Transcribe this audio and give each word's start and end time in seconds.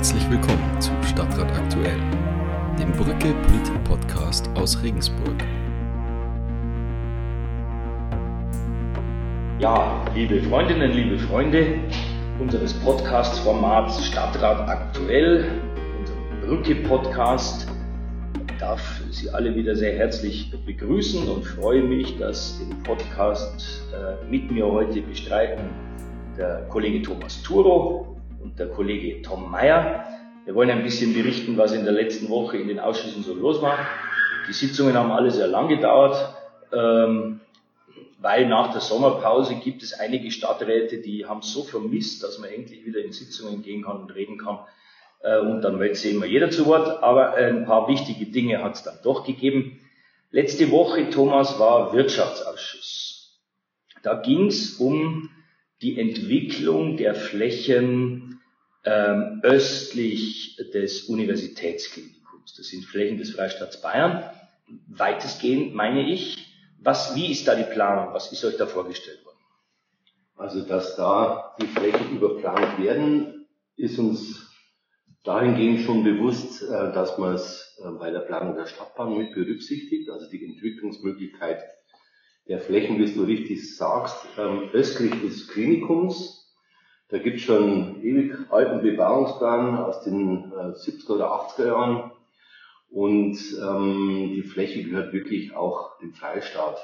Herzlich 0.00 0.30
willkommen 0.30 0.80
zu 0.80 0.92
Stadtrat 1.06 1.52
Aktuell, 1.52 2.00
dem 2.78 2.90
Brücke 2.92 3.34
Politik 3.34 3.84
Podcast 3.84 4.48
aus 4.54 4.82
Regensburg. 4.82 5.36
Ja, 9.58 10.02
liebe 10.14 10.40
Freundinnen, 10.44 10.92
liebe 10.92 11.18
Freunde 11.18 11.80
unseres 12.40 12.72
Podcast-Formats 12.72 14.06
Stadtrat 14.06 14.70
Aktuell, 14.70 15.44
unserem 15.98 16.40
Brücke-Podcast, 16.46 17.68
darf 18.58 19.02
Sie 19.10 19.28
alle 19.28 19.54
wieder 19.54 19.76
sehr 19.76 19.98
herzlich 19.98 20.50
begrüßen 20.64 21.28
und 21.28 21.44
freue 21.44 21.82
mich, 21.82 22.16
dass 22.16 22.58
den 22.58 22.82
Podcast 22.84 23.82
äh, 23.92 24.24
mit 24.30 24.50
mir 24.50 24.64
heute 24.64 25.02
bestreiten 25.02 25.68
der 26.38 26.62
Kollege 26.70 27.02
Thomas 27.02 27.42
Turo 27.42 28.09
und 28.42 28.58
der 28.58 28.68
Kollege 28.68 29.22
Tom 29.22 29.50
Meyer. 29.50 30.04
Wir 30.44 30.54
wollen 30.54 30.70
ein 30.70 30.82
bisschen 30.82 31.14
berichten, 31.14 31.56
was 31.56 31.72
in 31.72 31.84
der 31.84 31.92
letzten 31.92 32.28
Woche 32.28 32.56
in 32.56 32.68
den 32.68 32.80
Ausschüssen 32.80 33.22
so 33.22 33.34
los 33.34 33.60
war. 33.62 33.78
Die 34.48 34.52
Sitzungen 34.52 34.94
haben 34.94 35.12
alle 35.12 35.30
sehr 35.30 35.46
lang 35.46 35.68
gedauert, 35.68 36.34
ähm, 36.72 37.40
weil 38.18 38.48
nach 38.48 38.72
der 38.72 38.80
Sommerpause 38.80 39.56
gibt 39.56 39.82
es 39.82 39.92
einige 39.92 40.30
Stadträte, 40.30 40.98
die 40.98 41.26
haben 41.26 41.42
so 41.42 41.62
vermisst, 41.62 42.22
dass 42.22 42.38
man 42.38 42.50
endlich 42.50 42.84
wieder 42.84 43.00
in 43.04 43.12
Sitzungen 43.12 43.62
gehen 43.62 43.84
kann 43.84 43.98
und 43.98 44.14
reden 44.14 44.38
kann. 44.38 44.60
Äh, 45.22 45.38
und 45.40 45.62
dann 45.62 45.78
meldet 45.78 45.98
sich 45.98 46.14
immer 46.14 46.26
jeder 46.26 46.50
zu 46.50 46.66
Wort. 46.66 47.02
Aber 47.02 47.34
ein 47.34 47.66
paar 47.66 47.88
wichtige 47.88 48.26
Dinge 48.26 48.62
hat 48.62 48.74
es 48.74 48.82
dann 48.82 48.98
doch 49.02 49.24
gegeben. 49.24 49.80
Letzte 50.30 50.70
Woche, 50.70 51.10
Thomas, 51.10 51.58
war 51.58 51.92
Wirtschaftsausschuss. 51.92 53.38
Da 54.02 54.14
ging 54.14 54.46
es 54.46 54.76
um 54.76 55.30
die 55.82 55.98
Entwicklung 55.98 56.96
der 56.96 57.14
Flächen 57.14 58.40
ähm, 58.84 59.40
östlich 59.42 60.56
des 60.72 61.04
Universitätsklinikums. 61.04 62.54
Das 62.56 62.68
sind 62.68 62.84
Flächen 62.84 63.18
des 63.18 63.30
Freistaats 63.30 63.80
Bayern. 63.80 64.24
Weitestgehend 64.88 65.74
meine 65.74 66.10
ich. 66.10 66.46
Was, 66.82 67.14
wie 67.14 67.30
ist 67.30 67.46
da 67.46 67.54
die 67.54 67.70
Planung? 67.70 68.14
Was 68.14 68.32
ist 68.32 68.44
euch 68.44 68.56
da 68.56 68.66
vorgestellt 68.66 69.24
worden? 69.24 69.36
Also, 70.36 70.62
dass 70.62 70.96
da 70.96 71.54
die 71.60 71.66
Flächen 71.66 72.16
überplant 72.16 72.78
werden, 72.78 73.46
ist 73.76 73.98
uns 73.98 74.50
dahingehend 75.24 75.80
schon 75.80 76.04
bewusst, 76.04 76.62
äh, 76.62 76.66
dass 76.92 77.18
man 77.18 77.34
es 77.34 77.78
äh, 77.84 77.90
bei 77.90 78.10
der 78.10 78.20
Planung 78.20 78.56
der 78.56 78.66
Stadtbahn 78.66 79.16
mit 79.16 79.34
berücksichtigt, 79.34 80.08
also 80.08 80.30
die 80.30 80.44
Entwicklungsmöglichkeit 80.44 81.62
der 82.50 82.58
Flächen, 82.58 82.98
wie 82.98 83.14
du 83.14 83.22
richtig 83.22 83.76
sagst, 83.76 84.26
ähm, 84.36 84.70
östlich 84.72 85.12
des 85.22 85.46
Klinikums. 85.46 86.52
Da 87.08 87.18
gibt 87.18 87.36
es 87.36 87.42
schon 87.42 88.02
ewig 88.02 88.34
alten 88.50 88.82
Bebauungsplan 88.82 89.78
aus 89.78 90.02
den 90.02 90.50
äh, 90.50 90.72
70er 90.72 91.12
oder 91.12 91.30
80er 91.30 91.66
Jahren. 91.66 92.10
Und 92.90 93.38
ähm, 93.62 94.32
die 94.34 94.42
Fläche 94.42 94.82
gehört 94.82 95.12
wirklich 95.12 95.54
auch 95.54 95.96
dem 96.00 96.12
Freistaat. 96.12 96.76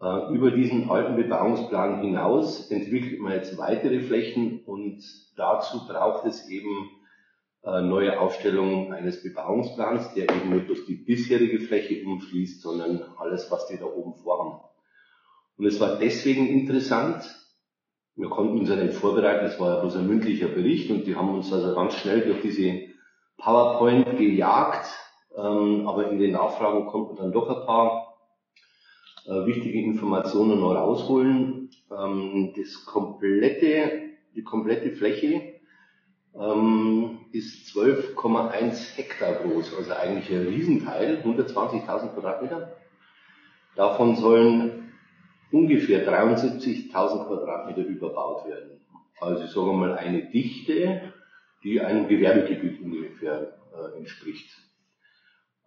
Äh, 0.00 0.34
über 0.34 0.50
diesen 0.50 0.88
alten 0.88 1.16
Bebauungsplan 1.16 2.00
hinaus 2.00 2.70
entwickelt 2.70 3.20
man 3.20 3.32
jetzt 3.32 3.58
weitere 3.58 4.00
Flächen 4.00 4.62
und 4.64 5.02
dazu 5.36 5.86
braucht 5.86 6.24
es 6.24 6.48
eben 6.48 6.88
neue 7.66 8.20
Aufstellung 8.20 8.92
eines 8.92 9.22
Bebauungsplans, 9.22 10.14
der 10.14 10.24
eben 10.24 10.50
nicht 10.50 10.66
bloß 10.66 10.86
die 10.86 10.94
bisherige 10.94 11.58
Fläche 11.58 12.06
umfließt, 12.06 12.62
sondern 12.62 13.02
alles, 13.18 13.50
was 13.50 13.66
die 13.66 13.76
da 13.76 13.86
oben 13.86 14.14
vorhaben. 14.14 14.60
Und 15.58 15.66
es 15.66 15.80
war 15.80 15.98
deswegen 15.98 16.46
interessant, 16.46 17.24
wir 18.14 18.28
konnten 18.28 18.60
uns 18.60 18.68
ja 18.68 18.76
nicht 18.76 18.94
vorbereiten, 18.94 19.46
es 19.46 19.58
war 19.58 19.74
ja 19.74 19.80
bloß 19.80 19.96
ein 19.96 20.06
mündlicher 20.06 20.48
Bericht 20.48 20.90
und 20.90 21.06
die 21.06 21.16
haben 21.16 21.34
uns 21.34 21.52
also 21.52 21.74
ganz 21.74 21.94
schnell 21.94 22.22
durch 22.22 22.40
diese 22.40 22.82
PowerPoint 23.36 24.16
gejagt, 24.16 24.86
ähm, 25.36 25.86
aber 25.86 26.10
in 26.10 26.18
den 26.18 26.32
Nachfragen 26.32 26.86
konnten 26.86 27.16
dann 27.16 27.32
doch 27.32 27.48
ein 27.48 27.66
paar 27.66 28.16
äh, 29.26 29.46
wichtige 29.46 29.82
Informationen 29.82 30.60
noch 30.60 30.74
rausholen. 30.74 31.70
Ähm, 31.90 32.54
das 32.56 32.86
komplette, 32.86 34.12
die 34.34 34.42
komplette 34.42 34.92
Fläche 34.92 35.55
ähm, 36.38 37.18
ist 37.32 37.68
12,1 37.76 38.96
Hektar 38.96 39.34
groß, 39.34 39.74
also 39.76 39.92
eigentlich 39.92 40.30
ein 40.30 40.46
Riesenteil, 40.48 41.22
120.000 41.24 42.14
Quadratmeter. 42.14 42.76
Davon 43.74 44.16
sollen 44.16 44.92
ungefähr 45.50 46.06
73.000 46.06 47.26
Quadratmeter 47.26 47.82
überbaut 47.82 48.46
werden. 48.48 48.80
Also 49.20 49.46
sagen 49.46 49.66
wir 49.66 49.86
mal 49.86 49.94
eine 49.94 50.30
Dichte, 50.30 51.12
die 51.62 51.80
einem 51.80 52.08
Gewerbegebiet 52.08 52.80
ungefähr 52.82 53.58
äh, 53.74 53.98
entspricht. 53.98 54.50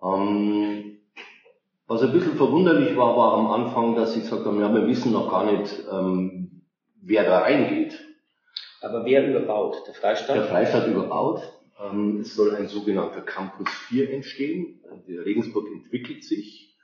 Ähm, 0.03 0.99
was 1.87 2.03
ein 2.03 2.11
bisschen 2.11 2.35
verwunderlich 2.35 2.95
war, 2.95 3.17
war 3.17 3.33
am 3.33 3.47
Anfang, 3.47 3.95
dass 3.95 4.13
sie 4.13 4.21
gesagt 4.21 4.45
haben, 4.45 4.61
ja, 4.61 4.73
wir 4.73 4.87
wissen 4.87 5.11
noch 5.11 5.31
gar 5.31 5.51
nicht, 5.51 5.73
ähm, 5.91 6.61
wer 7.01 7.23
da 7.23 7.39
reingeht. 7.39 8.08
Aber 8.81 9.05
wer 9.05 9.27
überbaut? 9.27 9.83
Der 9.87 9.93
Freistaat? 9.93 10.35
Der 10.35 10.45
Freistaat 10.45 10.87
überbaut. 10.87 11.41
Ähm, 11.79 12.19
es 12.21 12.35
soll 12.35 12.55
ein 12.55 12.67
sogenannter 12.67 13.21
Campus 13.21 13.69
4 13.87 14.11
entstehen. 14.11 14.81
Der 15.07 15.25
Regensburg 15.25 15.67
entwickelt 15.67 16.23
sich. 16.23 16.77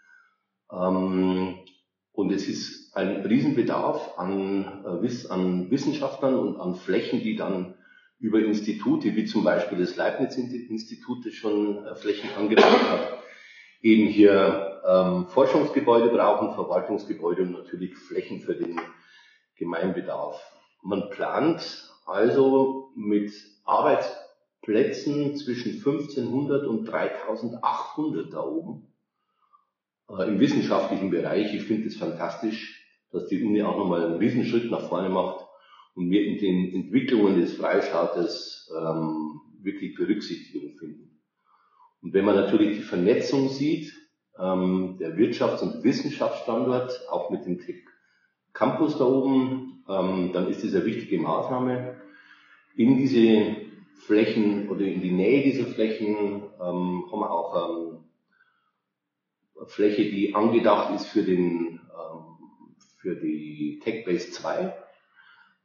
Ähm, 0.72 1.56
und 2.12 2.32
es 2.32 2.48
ist 2.48 2.96
ein 2.96 3.26
Riesenbedarf 3.26 4.18
an, 4.18 4.84
äh, 4.86 5.28
an 5.30 5.70
Wissenschaftlern 5.70 6.36
und 6.36 6.58
an 6.58 6.76
Flächen, 6.76 7.20
die 7.22 7.36
dann 7.36 7.76
über 8.20 8.40
Institute, 8.40 9.16
wie 9.16 9.26
zum 9.26 9.44
Beispiel 9.44 9.78
das 9.78 9.96
Leibniz-Institut, 9.96 11.26
das 11.26 11.34
schon 11.34 11.86
äh, 11.86 11.96
Flächen 11.96 12.30
angebaut 12.38 12.90
hat, 12.90 13.20
eben 13.82 14.08
hier 14.08 14.82
ähm, 14.88 15.28
Forschungsgebäude 15.28 16.10
brauchen, 16.10 16.56
Verwaltungsgebäude 16.56 17.44
und 17.44 17.52
natürlich 17.52 17.96
Flächen 17.98 18.42
für 18.42 18.56
den 18.56 18.80
Gemeinbedarf. 19.58 20.42
Man 20.86 21.10
plant 21.10 21.92
also 22.06 22.92
mit 22.96 23.34
Arbeitsplätzen 23.64 25.36
zwischen 25.36 25.78
1500 25.78 26.68
und 26.68 26.86
3800 26.86 28.32
da 28.32 28.42
oben 28.42 28.94
äh, 30.10 30.28
im 30.28 30.40
wissenschaftlichen 30.40 31.10
Bereich. 31.10 31.56
Ich 31.56 31.64
finde 31.64 31.88
es 31.88 31.98
fantastisch, 31.98 32.86
dass 33.12 33.28
die 33.28 33.44
Uni 33.44 33.64
auch 33.64 33.78
nochmal 33.78 34.06
einen 34.06 34.20
Riesenschritt 34.20 34.70
nach 34.70 34.88
vorne 34.88 35.10
macht 35.10 35.48
und 35.96 36.12
wir 36.12 36.24
in 36.24 36.38
den 36.38 36.72
Entwicklungen 36.76 37.42
des 37.42 37.56
Freistaates 37.56 38.72
ähm, 38.80 39.42
wirklich 39.62 39.96
Berücksichtigung 39.96 40.78
finden. 40.78 41.20
Und 42.04 42.14
wenn 42.14 42.26
man 42.26 42.36
natürlich 42.36 42.78
die 42.78 42.84
Vernetzung 42.84 43.50
sieht, 43.50 43.92
ähm, 44.38 44.98
der 45.00 45.18
Wirtschafts- 45.18 45.64
und 45.64 45.84
Wissenschaftsstandort, 45.84 47.10
auch 47.10 47.32
mit 47.32 47.44
dem 47.48 47.58
Tech 47.58 47.86
Campus 48.54 49.00
da 49.00 49.06
oben, 49.06 49.75
ähm, 49.88 50.32
dann 50.34 50.48
ist 50.50 50.64
das 50.64 50.74
eine 50.74 50.86
wichtige 50.86 51.20
Maßnahme. 51.20 51.96
In 52.76 52.98
diese 52.98 53.58
Flächen 54.06 54.70
oder 54.70 54.82
in 54.82 55.02
die 55.02 55.12
Nähe 55.12 55.44
dieser 55.44 55.66
Flächen 55.66 56.44
ähm, 56.60 57.06
haben 57.12 57.20
wir 57.20 57.32
auch 57.32 57.70
ähm, 57.70 57.98
eine 59.58 59.68
Fläche, 59.68 60.04
die 60.04 60.36
angedacht 60.36 60.94
ist 60.96 61.08
für 61.08 61.24
den 61.24 61.80
ähm, 61.80 62.36
für 62.98 63.16
die 63.16 63.80
TechBase 63.84 64.32
2. 64.32 64.74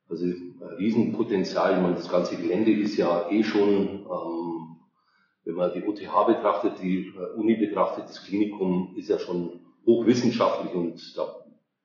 Also 0.09 0.25
ein 0.27 0.61
Riesenpotenzial. 0.79 1.77
Ich 1.77 1.83
meine, 1.83 1.95
das 1.95 2.11
ganze 2.11 2.37
Gelände 2.37 2.73
ist 2.73 2.97
ja 2.97 3.31
eh 3.31 3.43
schon, 3.45 4.07
ähm, 4.07 4.77
wenn 5.45 5.55
man 5.55 5.73
die 5.73 5.83
OTH 5.83 6.27
betrachtet, 6.27 6.83
die 6.83 7.15
äh, 7.17 7.39
Uni 7.39 7.57
betrachtet, 7.57 8.05
das 8.05 8.25
Klinikum 8.25 8.95
ist 8.97 9.09
ja 9.09 9.19
schon 9.19 9.61
hochwissenschaftlich 9.87 10.75
und 10.75 11.17
da 11.17 11.40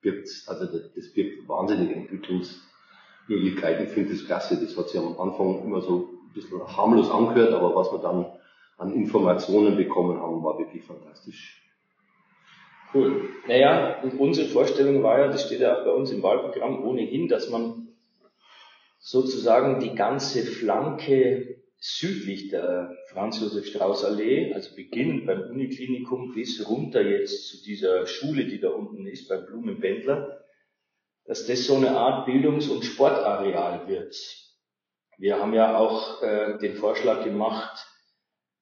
birgt, 0.06 0.28
also 0.46 0.66
das 0.66 1.12
birgt 1.12 1.48
wahnsinnige 1.48 1.94
Entwicklungsmöglichkeiten. 1.94 3.86
Ich 3.86 3.92
finde 3.92 4.14
das 4.14 4.24
klasse. 4.24 4.56
Das 4.56 4.76
hat 4.76 4.88
sich 4.88 5.00
am 5.00 5.18
Anfang 5.18 5.64
immer 5.64 5.80
so 5.80 6.10
ein 6.28 6.32
bisschen 6.32 6.64
harmlos 6.76 7.10
angehört, 7.10 7.52
aber 7.52 7.74
was 7.74 7.90
wir 7.92 7.98
dann 7.98 8.26
an 8.78 8.92
Informationen 8.92 9.76
bekommen 9.76 10.20
haben, 10.20 10.44
war 10.44 10.58
wirklich 10.58 10.84
fantastisch. 10.84 11.62
Cool. 12.94 13.28
Naja, 13.48 14.00
und 14.02 14.18
unsere 14.18 14.48
Vorstellung 14.48 15.02
war 15.02 15.18
ja, 15.18 15.26
das 15.28 15.46
steht 15.46 15.60
ja 15.60 15.76
auch 15.76 15.84
bei 15.84 15.90
uns 15.90 16.12
im 16.12 16.22
Wahlprogramm 16.22 16.84
ohnehin, 16.84 17.28
dass 17.28 17.50
man 17.50 17.88
sozusagen 18.98 19.80
die 19.80 19.94
ganze 19.94 20.42
Flanke 20.42 21.62
südlich 21.86 22.48
der 22.48 22.96
Franz-Josef-Strauß-Allee, 23.08 24.52
also 24.52 24.74
beginnend 24.74 25.26
beim 25.26 25.42
Uniklinikum 25.50 26.34
bis 26.34 26.68
runter 26.68 27.02
jetzt 27.02 27.48
zu 27.48 27.62
dieser 27.62 28.06
Schule, 28.06 28.44
die 28.44 28.60
da 28.60 28.70
unten 28.70 29.06
ist, 29.06 29.28
beim 29.28 29.46
Blumenbändler, 29.46 30.44
dass 31.24 31.46
das 31.46 31.64
so 31.64 31.76
eine 31.76 31.96
Art 31.96 32.26
Bildungs- 32.26 32.68
und 32.68 32.84
Sportareal 32.84 33.88
wird. 33.88 34.16
Wir 35.18 35.40
haben 35.40 35.54
ja 35.54 35.76
auch 35.76 36.22
äh, 36.22 36.58
den 36.58 36.74
Vorschlag 36.74 37.24
gemacht, 37.24 37.86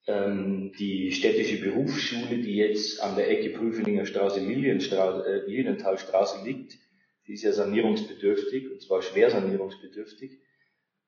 ähm, 0.06 0.73
die 0.79 1.12
städtische 1.12 1.61
Berufsschule, 1.61 2.38
die 2.43 2.56
jetzt 2.56 3.03
an 3.03 3.17
der 3.17 3.31
Ecke 3.31 3.59
Prüfeninger 3.59 4.06
Straße, 4.06 4.41
Lilienstraße, 4.41 5.27
äh, 5.27 5.47
Lilienthalstraße 5.47 6.44
liegt, 6.44 6.75
die 7.27 7.32
ist 7.32 7.43
ja 7.43 7.53
sanierungsbedürftig, 7.53 8.70
und 8.70 8.82
zwar 8.82 9.00
schwer 9.03 9.31
sanierungsbedürftig, 9.31 10.38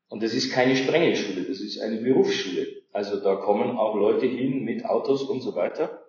Und 0.08 0.23
das 0.23 0.35
ist 0.35 0.53
keine 0.53 0.76
strenge 0.76 1.17
Schule, 1.17 1.43
das 1.43 1.61
ist 1.61 1.81
eine 1.81 1.97
Berufsschule. 1.97 2.67
Also 2.93 3.20
da 3.20 3.37
kommen 3.37 3.76
auch 3.76 3.94
Leute 3.97 4.26
hin 4.26 4.64
mit 4.64 4.85
Autos 4.85 5.23
und 5.23 5.41
so 5.41 5.55
weiter. 5.55 6.03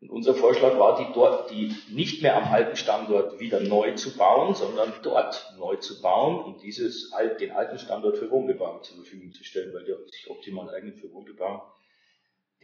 Und 0.00 0.10
unser 0.10 0.34
Vorschlag 0.34 0.76
war, 0.80 0.98
die 0.98 1.14
dort, 1.14 1.52
die 1.52 1.72
nicht 1.88 2.22
mehr 2.22 2.36
am 2.36 2.52
alten 2.52 2.74
Standort 2.74 3.38
wieder 3.38 3.60
neu 3.60 3.94
zu 3.94 4.16
bauen, 4.16 4.52
sondern 4.54 4.92
dort 5.04 5.54
neu 5.56 5.76
zu 5.76 6.02
bauen 6.02 6.42
und 6.42 6.62
dieses, 6.64 7.12
den 7.38 7.52
alten 7.52 7.78
Standort 7.78 8.18
für 8.18 8.28
Wohnbebauung 8.28 8.82
zur 8.82 8.96
Verfügung 8.96 9.32
zu 9.32 9.44
stellen, 9.44 9.72
weil 9.72 9.84
der 9.84 9.96
sich 10.10 10.28
optimal 10.28 10.68
eignet 10.74 10.98
für 10.98 11.12
Wohnbebauung. 11.12 11.62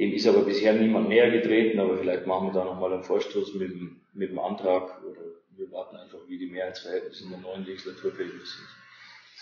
Dem 0.00 0.12
ist 0.12 0.26
aber 0.26 0.42
bisher 0.42 0.72
niemand 0.72 1.08
näher 1.08 1.30
getreten, 1.30 1.78
aber 1.78 1.96
vielleicht 1.96 2.26
machen 2.26 2.48
wir 2.48 2.52
da 2.52 2.64
nochmal 2.64 2.92
einen 2.92 3.04
Vorstoß 3.04 3.54
mit 3.54 3.70
dem, 3.70 4.00
mit 4.12 4.30
dem 4.30 4.38
Antrag 4.40 5.00
oder 5.04 5.20
wir 5.56 5.70
warten 5.70 5.96
einfach, 5.96 6.18
wie 6.26 6.38
die 6.38 6.46
Mehrheitsverhältnisse 6.46 7.24
in 7.24 7.30
der 7.30 7.38
neuen 7.40 7.64
Legislaturperiode 7.64 8.44
sind. 8.44 8.77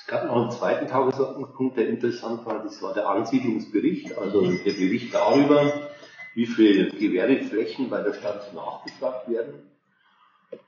Es 0.06 0.12
gab 0.12 0.24
noch 0.24 0.40
einen 0.40 0.52
zweiten 0.52 0.86
Tagesordnungspunkt, 0.86 1.76
der 1.76 1.88
interessant 1.88 2.46
war, 2.46 2.62
das 2.62 2.80
war 2.80 2.94
der 2.94 3.08
Ansiedlungsbericht, 3.08 4.16
also 4.16 4.42
der 4.42 4.72
Bericht 4.72 5.12
darüber, 5.12 5.90
wie 6.36 6.46
viele 6.46 6.90
Gewerbeflächen 6.90 7.90
bei 7.90 8.00
der 8.02 8.14
Stadt 8.14 8.54
nachgefragt 8.54 9.28
werden. 9.28 9.68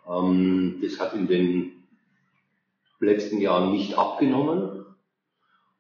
Ähm, 0.09 0.81
das 0.83 0.99
hat 0.99 1.15
in 1.15 1.29
den 1.29 1.85
letzten 2.99 3.41
Jahren 3.41 3.71
nicht 3.71 3.97
abgenommen. 3.97 4.87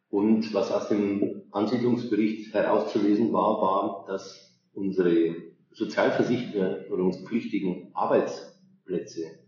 Und 0.09 0.55
was 0.55 0.71
aus 0.71 0.87
dem 0.87 1.43
Ansiedlungsbericht 1.51 2.55
herauszulesen 2.55 3.33
war, 3.33 3.61
war, 3.61 4.05
dass 4.07 4.57
unsere 4.73 5.35
sozialversicherungspflichtigen 5.73 7.91
Arbeitsplätze 7.93 9.41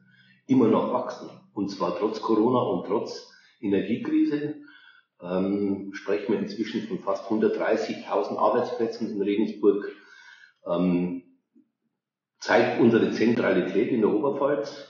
immer 0.48 0.66
noch 0.66 0.92
wachsen. 0.92 1.30
Und 1.54 1.68
zwar 1.68 1.96
trotz 1.96 2.20
Corona 2.20 2.58
und 2.58 2.88
trotz 2.88 3.29
Energiekrise. 3.60 4.56
Ähm, 5.22 5.90
sprechen 5.92 6.32
wir 6.32 6.40
inzwischen 6.40 6.82
von 6.88 7.00
fast 7.00 7.26
130.000 7.26 8.36
Arbeitsplätzen 8.36 9.10
in 9.10 9.20
Regensburg 9.20 9.86
ähm, 10.66 11.22
zeigt 12.38 12.80
unsere 12.80 13.12
Zentralität 13.12 13.90
in 13.90 14.00
der 14.00 14.10
Oberpfalz, 14.10 14.88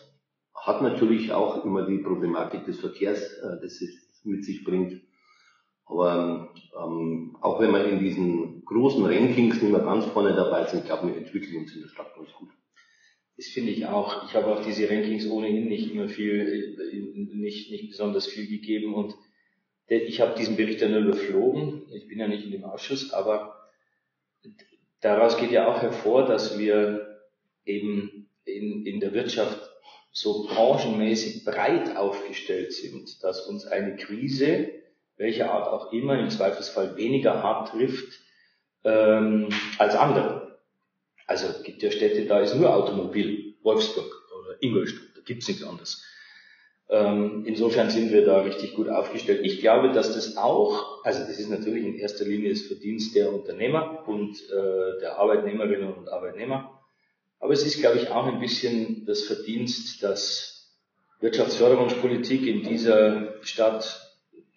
hat 0.54 0.82
natürlich 0.82 1.32
auch 1.32 1.64
immer 1.64 1.86
die 1.86 1.98
Problematik 1.98 2.64
des 2.64 2.80
Verkehrs, 2.80 3.20
äh, 3.20 3.60
das 3.60 3.80
es 3.80 4.22
mit 4.24 4.44
sich 4.44 4.64
bringt. 4.64 5.02
Aber 5.86 6.54
ähm, 6.80 7.36
auch 7.40 7.60
wenn 7.60 7.72
wir 7.72 7.84
in 7.84 7.98
diesen 7.98 8.64
großen 8.64 9.04
Rankings 9.04 9.60
nicht 9.60 9.72
mehr 9.72 9.80
ganz 9.80 10.04
vorne 10.06 10.34
dabei 10.34 10.64
sind, 10.66 10.84
glaube 10.84 11.08
wir 11.08 11.16
entwickeln 11.16 11.62
uns 11.62 11.74
in 11.74 11.82
der 11.82 11.88
Stadt 11.88 12.14
ganz 12.14 12.32
gut. 12.32 12.50
Das 13.40 13.48
finde 13.48 13.72
ich 13.72 13.86
auch. 13.86 14.26
Ich 14.26 14.34
habe 14.34 14.48
auch 14.48 14.62
diese 14.62 14.90
Rankings 14.90 15.26
ohnehin 15.26 15.66
nicht 15.66 15.90
immer 15.90 16.08
viel, 16.08 16.76
äh, 16.92 16.96
nicht, 17.34 17.70
nicht 17.70 17.88
besonders 17.88 18.26
viel 18.26 18.46
gegeben 18.46 18.92
und 18.92 19.14
ich 19.86 20.20
habe 20.20 20.36
diesen 20.38 20.56
Bericht 20.56 20.82
nur 20.82 20.98
überflogen. 20.98 21.90
Ich 21.94 22.06
bin 22.06 22.18
ja 22.18 22.28
nicht 22.28 22.44
in 22.44 22.50
dem 22.50 22.64
Ausschuss, 22.64 23.14
aber 23.14 23.70
daraus 25.00 25.38
geht 25.38 25.52
ja 25.52 25.66
auch 25.66 25.80
hervor, 25.80 26.26
dass 26.26 26.58
wir 26.58 27.18
eben 27.64 28.28
in, 28.44 28.84
in 28.84 29.00
der 29.00 29.14
Wirtschaft 29.14 29.70
so 30.12 30.46
branchenmäßig 30.46 31.46
breit 31.46 31.96
aufgestellt 31.96 32.74
sind, 32.74 33.24
dass 33.24 33.46
uns 33.46 33.64
eine 33.64 33.96
Krise, 33.96 34.68
welcher 35.16 35.50
Art 35.50 35.66
auch 35.66 35.94
immer, 35.94 36.18
im 36.18 36.28
Zweifelsfall 36.28 36.98
weniger 36.98 37.42
hart 37.42 37.70
trifft 37.70 38.20
ähm, 38.84 39.48
als 39.78 39.94
andere. 39.94 40.39
Also 41.30 41.46
gibt 41.62 41.80
ja 41.80 41.92
Städte, 41.92 42.26
da 42.26 42.40
ist 42.40 42.56
nur 42.56 42.74
Automobil, 42.74 43.54
Wolfsburg 43.62 44.12
oder 44.36 44.60
Ingolstadt, 44.60 45.14
da 45.14 45.20
gibt's 45.24 45.46
nichts 45.46 45.62
anderes. 45.62 46.04
Ähm, 46.88 47.44
insofern 47.46 47.88
sind 47.88 48.10
wir 48.10 48.26
da 48.26 48.40
richtig 48.40 48.74
gut 48.74 48.88
aufgestellt. 48.88 49.42
Ich 49.44 49.60
glaube, 49.60 49.92
dass 49.92 50.12
das 50.12 50.36
auch, 50.36 51.04
also 51.04 51.20
das 51.20 51.38
ist 51.38 51.48
natürlich 51.48 51.84
in 51.84 51.94
erster 51.94 52.24
Linie 52.24 52.50
das 52.50 52.62
Verdienst 52.62 53.14
der 53.14 53.32
Unternehmer 53.32 54.08
und 54.08 54.42
äh, 54.50 54.98
der 55.00 55.20
Arbeitnehmerinnen 55.20 55.94
und 55.94 56.08
Arbeitnehmer. 56.08 56.82
Aber 57.38 57.52
es 57.52 57.64
ist, 57.64 57.78
glaube 57.78 57.98
ich, 57.98 58.08
auch 58.08 58.26
ein 58.26 58.40
bisschen 58.40 59.06
das 59.06 59.22
Verdienst, 59.22 60.02
dass 60.02 60.74
Wirtschaftsförderungspolitik 61.20 62.44
in 62.44 62.64
dieser 62.64 63.40
Stadt 63.44 64.00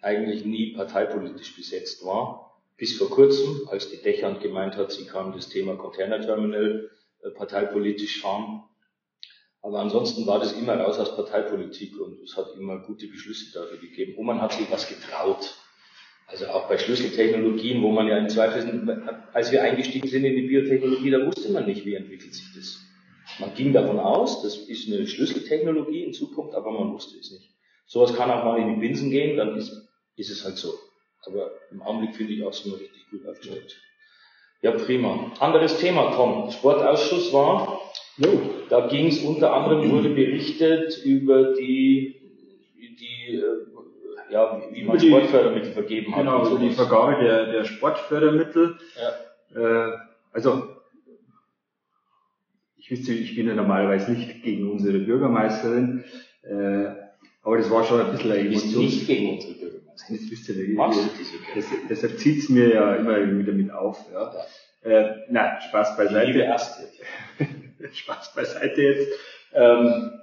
eigentlich 0.02 0.44
nie 0.44 0.74
parteipolitisch 0.74 1.54
besetzt 1.54 2.04
war. 2.04 2.53
Bis 2.76 2.96
vor 2.96 3.08
kurzem, 3.08 3.68
als 3.70 3.90
die 3.90 4.02
Dächern 4.02 4.40
gemeint 4.40 4.76
hat, 4.76 4.90
sie 4.90 5.06
kann 5.06 5.32
das 5.32 5.48
Thema 5.48 5.76
Container 5.76 6.20
Terminal 6.20 6.90
äh, 7.22 7.30
parteipolitisch 7.30 8.20
fahren. 8.20 8.64
Aber 9.62 9.78
ansonsten 9.78 10.26
war 10.26 10.40
das 10.40 10.52
immer 10.52 10.78
raus 10.78 10.98
aus 10.98 11.16
Parteipolitik 11.16 11.98
und 11.98 12.20
es 12.22 12.36
hat 12.36 12.48
immer 12.58 12.80
gute 12.80 13.06
Beschlüsse 13.06 13.52
dafür 13.52 13.78
gegeben. 13.78 14.14
Und 14.18 14.26
man 14.26 14.42
hat 14.42 14.52
sich 14.52 14.70
was 14.70 14.88
getraut. 14.88 15.56
Also 16.26 16.46
auch 16.46 16.68
bei 16.68 16.78
Schlüsseltechnologien, 16.78 17.82
wo 17.82 17.90
man 17.90 18.08
ja 18.08 18.18
im 18.18 18.28
Zweifel, 18.28 19.12
als 19.32 19.52
wir 19.52 19.62
eingestiegen 19.62 20.08
sind 20.08 20.24
in 20.24 20.36
die 20.36 20.48
Biotechnologie, 20.48 21.10
da 21.10 21.24
wusste 21.26 21.52
man 21.52 21.66
nicht, 21.66 21.84
wie 21.84 21.94
entwickelt 21.94 22.34
sich 22.34 22.52
das. 22.54 22.80
Man 23.38 23.54
ging 23.54 23.72
davon 23.72 23.98
aus, 23.98 24.42
das 24.42 24.56
ist 24.56 24.86
eine 24.86 25.06
Schlüsseltechnologie 25.06 26.04
in 26.04 26.12
Zukunft, 26.12 26.54
aber 26.54 26.70
man 26.70 26.92
wusste 26.92 27.18
es 27.18 27.30
nicht. 27.30 27.50
Sowas 27.86 28.14
kann 28.14 28.30
auch 28.30 28.44
mal 28.44 28.60
in 28.60 28.74
die 28.74 28.80
Binsen 28.80 29.10
gehen, 29.10 29.36
dann 29.36 29.56
ist, 29.56 29.72
ist 30.16 30.30
es 30.30 30.44
halt 30.44 30.56
so. 30.56 30.72
Aber 31.26 31.52
im 31.70 31.82
Augenblick 31.82 32.16
finde 32.16 32.32
ich 32.32 32.44
auch 32.44 32.52
so 32.52 32.74
richtig 32.74 33.10
gut 33.10 33.26
aufgestellt. 33.26 33.76
Ja, 34.62 34.72
prima. 34.72 35.32
Anderes 35.40 35.78
Thema, 35.78 36.12
komm. 36.14 36.50
Sportausschuss 36.50 37.32
war 37.32 37.80
No. 38.16 38.28
Da 38.68 38.86
ging 38.86 39.08
es 39.08 39.22
unter 39.24 39.52
anderem, 39.52 39.90
wurde 39.90 40.10
berichtet 40.10 41.04
über 41.04 41.52
die, 41.54 42.14
die 42.78 43.34
äh, 43.34 44.32
ja, 44.32 44.62
wie, 44.70 44.76
wie 44.76 44.84
man 44.84 44.98
die, 44.98 45.08
Sportfördermittel 45.08 45.72
vergeben 45.72 46.14
hat. 46.14 46.22
Genau, 46.22 46.44
so 46.44 46.58
die 46.58 46.70
Vergabe 46.70 47.22
der, 47.22 47.52
der 47.52 47.64
Sportfördermittel. 47.64 48.78
Ja. 49.52 49.88
Äh, 49.88 49.92
also, 50.32 50.68
ich 52.76 52.90
wüsste, 52.90 53.12
ich 53.12 53.34
bin 53.34 53.48
ja 53.48 53.54
normalerweise 53.54 54.12
nicht 54.12 54.42
gegen 54.42 54.70
unsere 54.70 54.98
Bürgermeisterin, 54.98 56.04
äh, 56.42 56.86
aber 57.42 57.58
das 57.58 57.70
war 57.70 57.84
schon 57.84 58.00
ein 58.00 58.12
bisschen 58.12 58.30
eine 58.30 58.46
Emotion. 58.46 58.84
nicht 58.84 59.06
gegen 59.06 59.34
unsere 59.34 59.54
Bürgermeisterin. 59.54 59.83
Das 59.94 60.10
wisst 60.10 60.48
ihr, 60.48 60.76
das, 61.54 61.66
deshalb 61.88 62.18
zieht 62.18 62.42
es 62.42 62.48
mir 62.48 62.74
ja 62.74 62.96
immer 62.96 63.16
wieder 63.38 63.52
mit 63.52 63.70
auf. 63.70 63.98
Ja. 64.12 64.34
ja. 64.84 64.90
Äh, 64.90 65.14
na, 65.30 65.60
Spaß 65.60 65.96
beiseite. 65.96 66.38
Erste. 66.38 66.88
Spaß 67.92 68.34
beiseite 68.34 68.82
jetzt. 68.82 69.08
Ähm, 69.52 70.20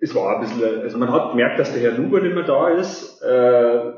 es 0.00 0.14
war 0.14 0.36
ein 0.36 0.40
bisschen, 0.40 0.80
also 0.82 0.98
man 0.98 1.12
hat 1.12 1.30
gemerkt, 1.30 1.58
dass 1.58 1.72
der 1.72 1.82
Herr 1.82 1.92
Luber 1.92 2.20
nicht 2.20 2.34
mehr 2.34 2.44
da 2.44 2.70
ist. 2.70 3.22
Äh, 3.22 3.92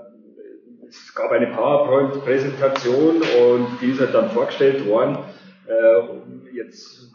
es 0.88 1.14
gab 1.14 1.30
eine 1.30 1.48
PowerPoint-Präsentation 1.48 3.22
und 3.22 3.66
die 3.80 3.90
ist 3.90 4.00
halt 4.00 4.14
dann 4.14 4.30
vorgestellt 4.30 4.86
worden. 4.86 5.18
Äh, 5.66 6.56
jetzt 6.56 7.10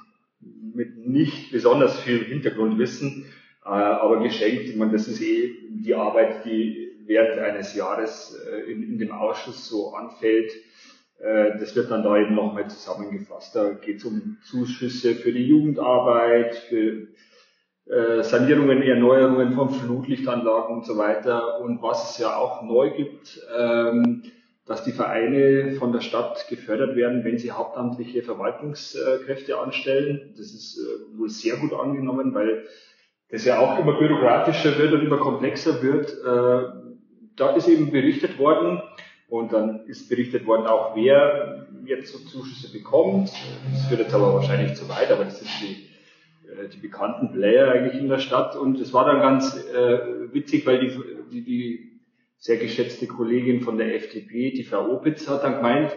mit 0.73 1.07
nicht 1.07 1.51
besonders 1.51 1.99
viel 1.99 2.23
Hintergrundwissen, 2.23 3.25
äh, 3.63 3.69
aber 3.69 4.21
geschenkt. 4.21 4.63
Ich 4.63 4.75
meine, 4.75 4.91
das 4.91 5.07
ist 5.07 5.21
eh 5.21 5.51
die 5.69 5.95
Arbeit, 5.95 6.45
die 6.45 6.84
während 7.05 7.39
eines 7.39 7.75
Jahres 7.75 8.37
äh, 8.49 8.71
in, 8.71 8.83
in 8.83 8.97
dem 8.97 9.11
Ausschuss 9.11 9.67
so 9.67 9.93
anfällt. 9.93 10.51
Äh, 11.19 11.57
das 11.59 11.75
wird 11.75 11.91
dann 11.91 12.03
da 12.03 12.17
eben 12.17 12.35
nochmal 12.35 12.69
zusammengefasst. 12.69 13.55
Da 13.55 13.71
geht 13.71 13.97
es 13.97 14.05
um 14.05 14.37
Zuschüsse 14.43 15.15
für 15.15 15.31
die 15.31 15.45
Jugendarbeit, 15.45 16.55
für 16.55 17.07
äh, 17.87 18.23
Sanierungen, 18.23 18.81
Erneuerungen 18.81 19.53
von 19.53 19.69
Flutlichtanlagen 19.69 20.75
und 20.75 20.85
so 20.85 20.97
weiter. 20.97 21.61
Und 21.61 21.81
was 21.81 22.11
es 22.11 22.17
ja 22.17 22.35
auch 22.35 22.63
neu 22.63 22.91
gibt, 22.91 23.39
ähm, 23.57 24.23
dass 24.65 24.83
die 24.83 24.91
Vereine 24.91 25.75
von 25.77 25.91
der 25.91 26.01
Stadt 26.01 26.47
gefördert 26.49 26.95
werden, 26.95 27.23
wenn 27.23 27.37
sie 27.37 27.51
hauptamtliche 27.51 28.23
Verwaltungskräfte 28.23 29.59
anstellen. 29.59 30.33
Das 30.35 30.47
ist 30.47 30.79
äh, 30.79 31.17
wohl 31.19 31.29
sehr 31.29 31.57
gut 31.57 31.73
angenommen, 31.73 32.33
weil 32.33 32.65
das 33.29 33.45
ja 33.45 33.59
auch 33.59 33.79
immer 33.79 33.97
bürokratischer 33.97 34.77
wird 34.77 34.93
und 34.93 35.01
immer 35.01 35.17
komplexer 35.17 35.81
wird. 35.81 36.15
Da 37.35 37.55
ist 37.55 37.67
eben 37.67 37.91
berichtet 37.91 38.37
worden, 38.39 38.81
und 39.27 39.53
dann 39.53 39.85
ist 39.87 40.09
berichtet 40.09 40.45
worden, 40.45 40.67
auch 40.67 40.95
wer 40.95 41.67
jetzt 41.85 42.13
so 42.13 42.19
Zuschüsse 42.19 42.71
bekommt. 42.71 43.31
Das 43.71 43.85
führt 43.87 44.01
jetzt 44.01 44.13
aber 44.13 44.33
wahrscheinlich 44.33 44.75
zu 44.75 44.87
weit, 44.89 45.11
aber 45.11 45.25
das 45.25 45.39
sind 45.39 45.49
die, 45.61 46.49
äh, 46.49 46.69
die 46.69 46.77
bekannten 46.77 47.31
Player 47.31 47.71
eigentlich 47.71 47.99
in 47.99 48.09
der 48.09 48.19
Stadt. 48.19 48.55
Und 48.55 48.79
es 48.79 48.93
war 48.93 49.05
dann 49.05 49.19
ganz 49.19 49.55
äh, 49.55 50.33
witzig, 50.33 50.65
weil 50.65 50.79
die, 50.79 50.91
die, 51.31 51.43
die 51.43 51.91
sehr 52.37 52.57
geschätzte 52.57 53.07
Kollegin 53.07 53.61
von 53.61 53.77
der 53.77 53.95
FDP, 53.95 54.51
die 54.51 54.63
Frau 54.63 54.91
Opitz, 54.91 55.27
hat 55.27 55.43
dann 55.43 55.57
gemeint, 55.57 55.91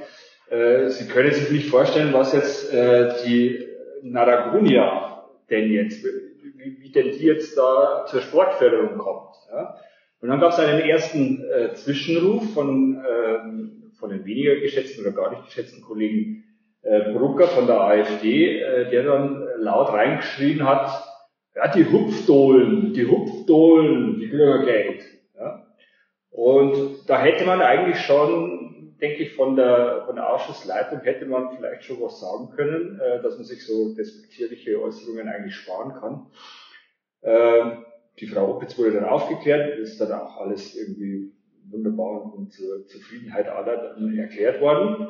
äh, 0.49 0.88
sie 0.88 1.07
können 1.07 1.33
sich 1.33 1.50
nicht 1.50 1.68
vorstellen, 1.68 2.14
was 2.14 2.33
jetzt 2.33 2.73
äh, 2.73 3.12
die 3.26 3.66
Naragunia 4.02 5.26
denn 5.50 5.71
jetzt, 5.71 6.02
wie, 6.04 6.80
wie 6.80 6.92
denn 6.92 7.11
die 7.11 7.26
jetzt 7.26 7.57
da 7.59 8.07
zur 8.09 8.23
Sportförderung 8.23 8.97
kommt. 8.97 9.35
Ja? 9.52 9.76
Und 10.21 10.29
dann 10.29 10.41
gab 10.41 10.53
es 10.53 10.59
einen 10.59 10.81
ersten 10.81 11.45
äh, 11.45 11.75
Zwischenruf 11.75 12.53
von, 12.53 13.03
ähm, 13.09 13.93
von 13.99 14.11
den 14.11 14.25
weniger 14.25 14.57
geschätzten 14.57 15.05
oder 15.05 15.15
gar 15.15 15.31
nicht 15.31 15.45
geschätzten 15.45 15.83
Kollegen 15.83 16.45
äh, 16.83 17.13
Brucker 17.13 17.49
von 17.49 17.67
der 17.67 17.81
AfD, 17.81 18.61
äh, 18.61 18.91
der 18.91 19.05
dann 19.05 19.47
laut 19.59 19.93
reingeschrien 19.93 20.65
hat, 20.65 21.05
ja, 21.55 21.69
die 21.69 21.87
Hupfdohlen, 21.87 22.93
die 22.95 23.07
Hupfdohlen, 23.07 24.19
die 24.19 24.27
Bürgergeld. 24.27 25.05
Ja. 25.37 25.67
Und 26.31 27.09
da 27.09 27.21
hätte 27.21 27.45
man 27.45 27.61
eigentlich 27.61 27.99
schon, 28.01 28.97
denke 29.01 29.23
ich, 29.23 29.35
von 29.35 29.57
der, 29.57 30.05
von 30.07 30.17
der 30.17 30.33
Ausschussleitung 30.33 31.01
hätte 31.01 31.27
man 31.27 31.57
vielleicht 31.57 31.85
schon 31.85 32.01
was 32.01 32.21
sagen 32.21 32.51
können, 32.57 33.01
äh, 33.01 33.23
dass 33.23 33.37
man 33.37 33.45
sich 33.45 33.67
so 33.67 33.95
despektierliche 33.95 34.81
Äußerungen 34.81 35.29
eigentlich 35.29 35.55
sparen 35.57 35.95
kann. 35.95 36.27
Ähm, 37.23 37.85
die 38.21 38.27
Frau 38.27 38.57
Opitz 38.57 38.79
wurde 38.79 38.93
dann 38.93 39.05
aufgeklärt, 39.05 39.79
ist 39.79 40.01
dann 40.01 40.13
auch 40.13 40.39
alles 40.39 40.77
irgendwie 40.77 41.33
wunderbar 41.71 42.33
und 42.35 42.53
zur 42.53 42.87
Zufriedenheit 42.87 43.49
aller 43.49 43.97
erklärt 44.17 44.61
worden. 44.61 45.09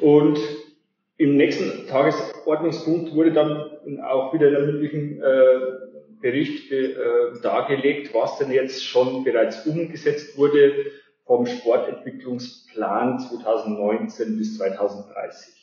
Und 0.00 0.38
im 1.16 1.36
nächsten 1.36 1.86
Tagesordnungspunkt 1.86 3.14
wurde 3.14 3.32
dann 3.32 4.00
auch 4.02 4.32
wieder 4.32 4.50
der 4.50 4.60
mündlichen 4.60 5.22
äh, 5.22 5.60
Bericht 6.20 6.70
äh, 6.72 6.94
dargelegt, 7.42 8.14
was 8.14 8.38
denn 8.38 8.50
jetzt 8.50 8.84
schon 8.84 9.24
bereits 9.24 9.66
umgesetzt 9.66 10.38
wurde 10.38 10.72
vom 11.26 11.46
Sportentwicklungsplan 11.46 13.18
2019 13.20 14.36
bis 14.36 14.58
2030. 14.58 15.54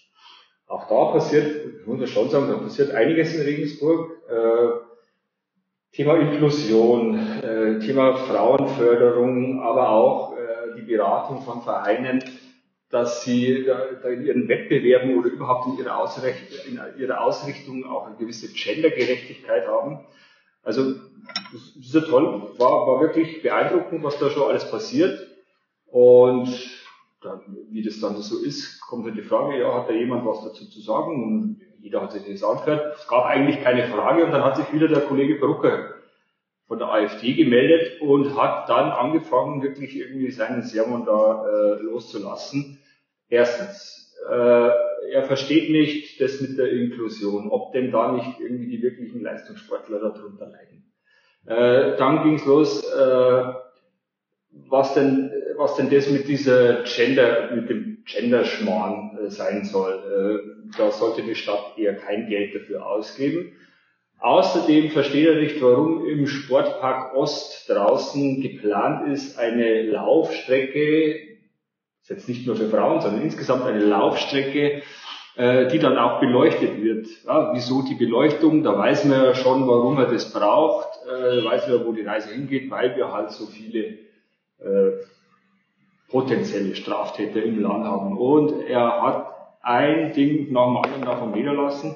Auch 0.67 0.87
da 0.87 1.11
passiert, 1.13 1.65
ich 1.79 1.87
muss 1.87 2.09
schon 2.09 2.29
sagen, 2.29 2.49
da 2.49 2.57
passiert 2.57 2.91
einiges 2.91 3.35
in 3.35 3.41
Regensburg. 3.41 4.11
Äh, 4.29 4.86
Thema 5.97 6.15
Inklusion, 6.19 7.17
äh, 7.41 7.79
Thema 7.79 8.15
Frauenförderung, 8.17 9.63
aber 9.63 9.89
auch 9.89 10.37
äh, 10.37 10.75
die 10.77 10.83
Beratung 10.83 11.41
von 11.41 11.63
Vereinen, 11.63 12.23
dass 12.91 13.23
sie 13.23 13.65
da, 13.65 14.07
in 14.07 14.23
ihren 14.23 14.47
Wettbewerben 14.47 15.17
oder 15.17 15.29
überhaupt 15.29 15.65
in 15.65 15.83
ihrer, 15.83 16.07
in 16.67 17.01
ihrer 17.01 17.21
Ausrichtung 17.21 17.83
auch 17.85 18.05
eine 18.05 18.15
gewisse 18.15 18.47
Gendergerechtigkeit 18.47 19.67
haben. 19.67 20.05
Also 20.61 20.83
das 21.51 21.75
ist 21.75 21.95
ja 21.95 22.01
toll, 22.01 22.43
war, 22.59 22.85
war 22.85 23.01
wirklich 23.01 23.41
beeindruckend, 23.41 24.03
was 24.03 24.19
da 24.19 24.29
schon 24.29 24.49
alles 24.51 24.69
passiert. 24.69 25.19
Und 25.87 26.47
dann, 27.23 27.41
wie 27.71 27.81
das 27.81 27.99
dann 27.99 28.17
so 28.17 28.37
ist, 28.37 28.81
kommt 28.81 29.07
dann 29.07 29.15
die 29.15 29.23
Frage, 29.23 29.59
ja, 29.59 29.73
hat 29.73 29.89
da 29.89 29.93
jemand 29.93 30.27
was 30.27 30.43
dazu 30.43 30.69
zu 30.69 30.79
sagen? 30.79 31.23
Und 31.23 31.66
jeder 31.87 32.01
hat 32.01 32.11
sich 32.11 32.23
das 32.29 32.43
angehört. 32.43 32.97
Es 32.97 33.07
gab 33.07 33.25
eigentlich 33.25 33.63
keine 33.63 33.87
Frage 33.87 34.25
und 34.25 34.31
dann 34.31 34.43
hat 34.43 34.57
sich 34.57 34.73
wieder 34.73 34.89
der 34.89 35.01
Kollege 35.01 35.35
Brucker 35.35 35.93
von 36.67 36.79
der 36.79 36.89
AfD 36.89 37.33
gemeldet 37.33 38.01
und 38.01 38.35
hat 38.35 38.67
dann 38.67 38.91
angefangen, 38.91 39.63
wirklich 39.63 39.97
irgendwie 39.97 40.31
seinen 40.31 40.63
Sermon 40.63 41.05
da 41.05 41.45
äh, 41.47 41.81
loszulassen. 41.81 42.79
Erstens, 43.29 44.13
äh, 44.29 44.69
er 45.13 45.23
versteht 45.23 45.69
nicht 45.69 46.19
das 46.19 46.41
mit 46.41 46.57
der 46.57 46.69
Inklusion, 46.73 47.49
ob 47.49 47.71
denn 47.71 47.89
da 47.89 48.11
nicht 48.11 48.37
irgendwie 48.41 48.67
die 48.67 48.83
wirklichen 48.83 49.21
Leistungssportler 49.21 49.99
darunter 49.99 50.47
leiden. 50.47 50.91
Äh, 51.45 51.95
dann 51.95 52.23
ging's 52.23 52.45
los, 52.45 52.83
äh, 52.83 53.43
was 54.51 54.93
denn, 54.93 55.31
was 55.57 55.75
denn 55.75 55.89
das 55.89 56.09
mit 56.09 56.27
dieser 56.27 56.83
Gender, 56.83 57.51
mit 57.53 57.69
dem 57.69 58.03
Genderschmarrn 58.05 59.17
äh, 59.17 59.29
sein 59.29 59.65
soll. 59.65 60.43
Äh, 60.73 60.77
da 60.77 60.91
sollte 60.91 61.23
die 61.23 61.35
Stadt 61.35 61.77
eher 61.77 61.95
kein 61.95 62.27
Geld 62.27 62.55
dafür 62.55 62.85
ausgeben. 62.85 63.51
Außerdem 64.19 64.89
versteht 64.91 65.27
er 65.27 65.35
nicht, 65.35 65.61
warum 65.61 66.05
im 66.07 66.25
Sportpark 66.25 67.15
Ost 67.15 67.69
draußen 67.69 68.41
geplant 68.41 69.11
ist, 69.11 69.37
eine 69.37 69.83
Laufstrecke, 69.83 71.37
ist 72.01 72.09
jetzt 72.09 72.29
nicht 72.29 72.47
nur 72.47 72.55
für 72.55 72.69
Frauen, 72.69 73.01
sondern 73.01 73.21
insgesamt 73.21 73.65
eine 73.65 73.83
Laufstrecke, 73.83 74.81
äh, 75.35 75.67
die 75.67 75.77
dann 75.77 75.97
auch 75.97 76.19
beleuchtet 76.19 76.81
wird. 76.81 77.07
Ja, 77.27 77.51
wieso 77.53 77.83
die 77.83 77.93
Beleuchtung? 77.93 78.63
Da 78.63 78.75
weiß 78.75 79.05
man 79.05 79.23
ja 79.23 79.35
schon, 79.35 79.67
warum 79.67 79.99
er 79.99 80.07
das 80.07 80.33
braucht, 80.33 80.87
äh, 81.05 81.43
weiß 81.43 81.67
man, 81.67 81.85
wo 81.85 81.91
die 81.91 82.01
Reise 82.01 82.33
hingeht, 82.33 82.71
weil 82.71 82.95
wir 82.95 83.11
halt 83.11 83.29
so 83.29 83.45
viele 83.45 83.99
äh, 84.59 84.93
potenzielle 86.09 86.75
Straftäter 86.75 87.43
im 87.43 87.61
Land 87.61 87.85
haben. 87.85 88.17
Und 88.17 88.61
er 88.67 89.01
hat 89.01 89.37
ein 89.61 90.13
Ding 90.13 90.51
nach 90.51 90.65
dem 90.65 90.77
anderen 90.77 91.01
davon 91.05 91.31
niederlassen. 91.31 91.95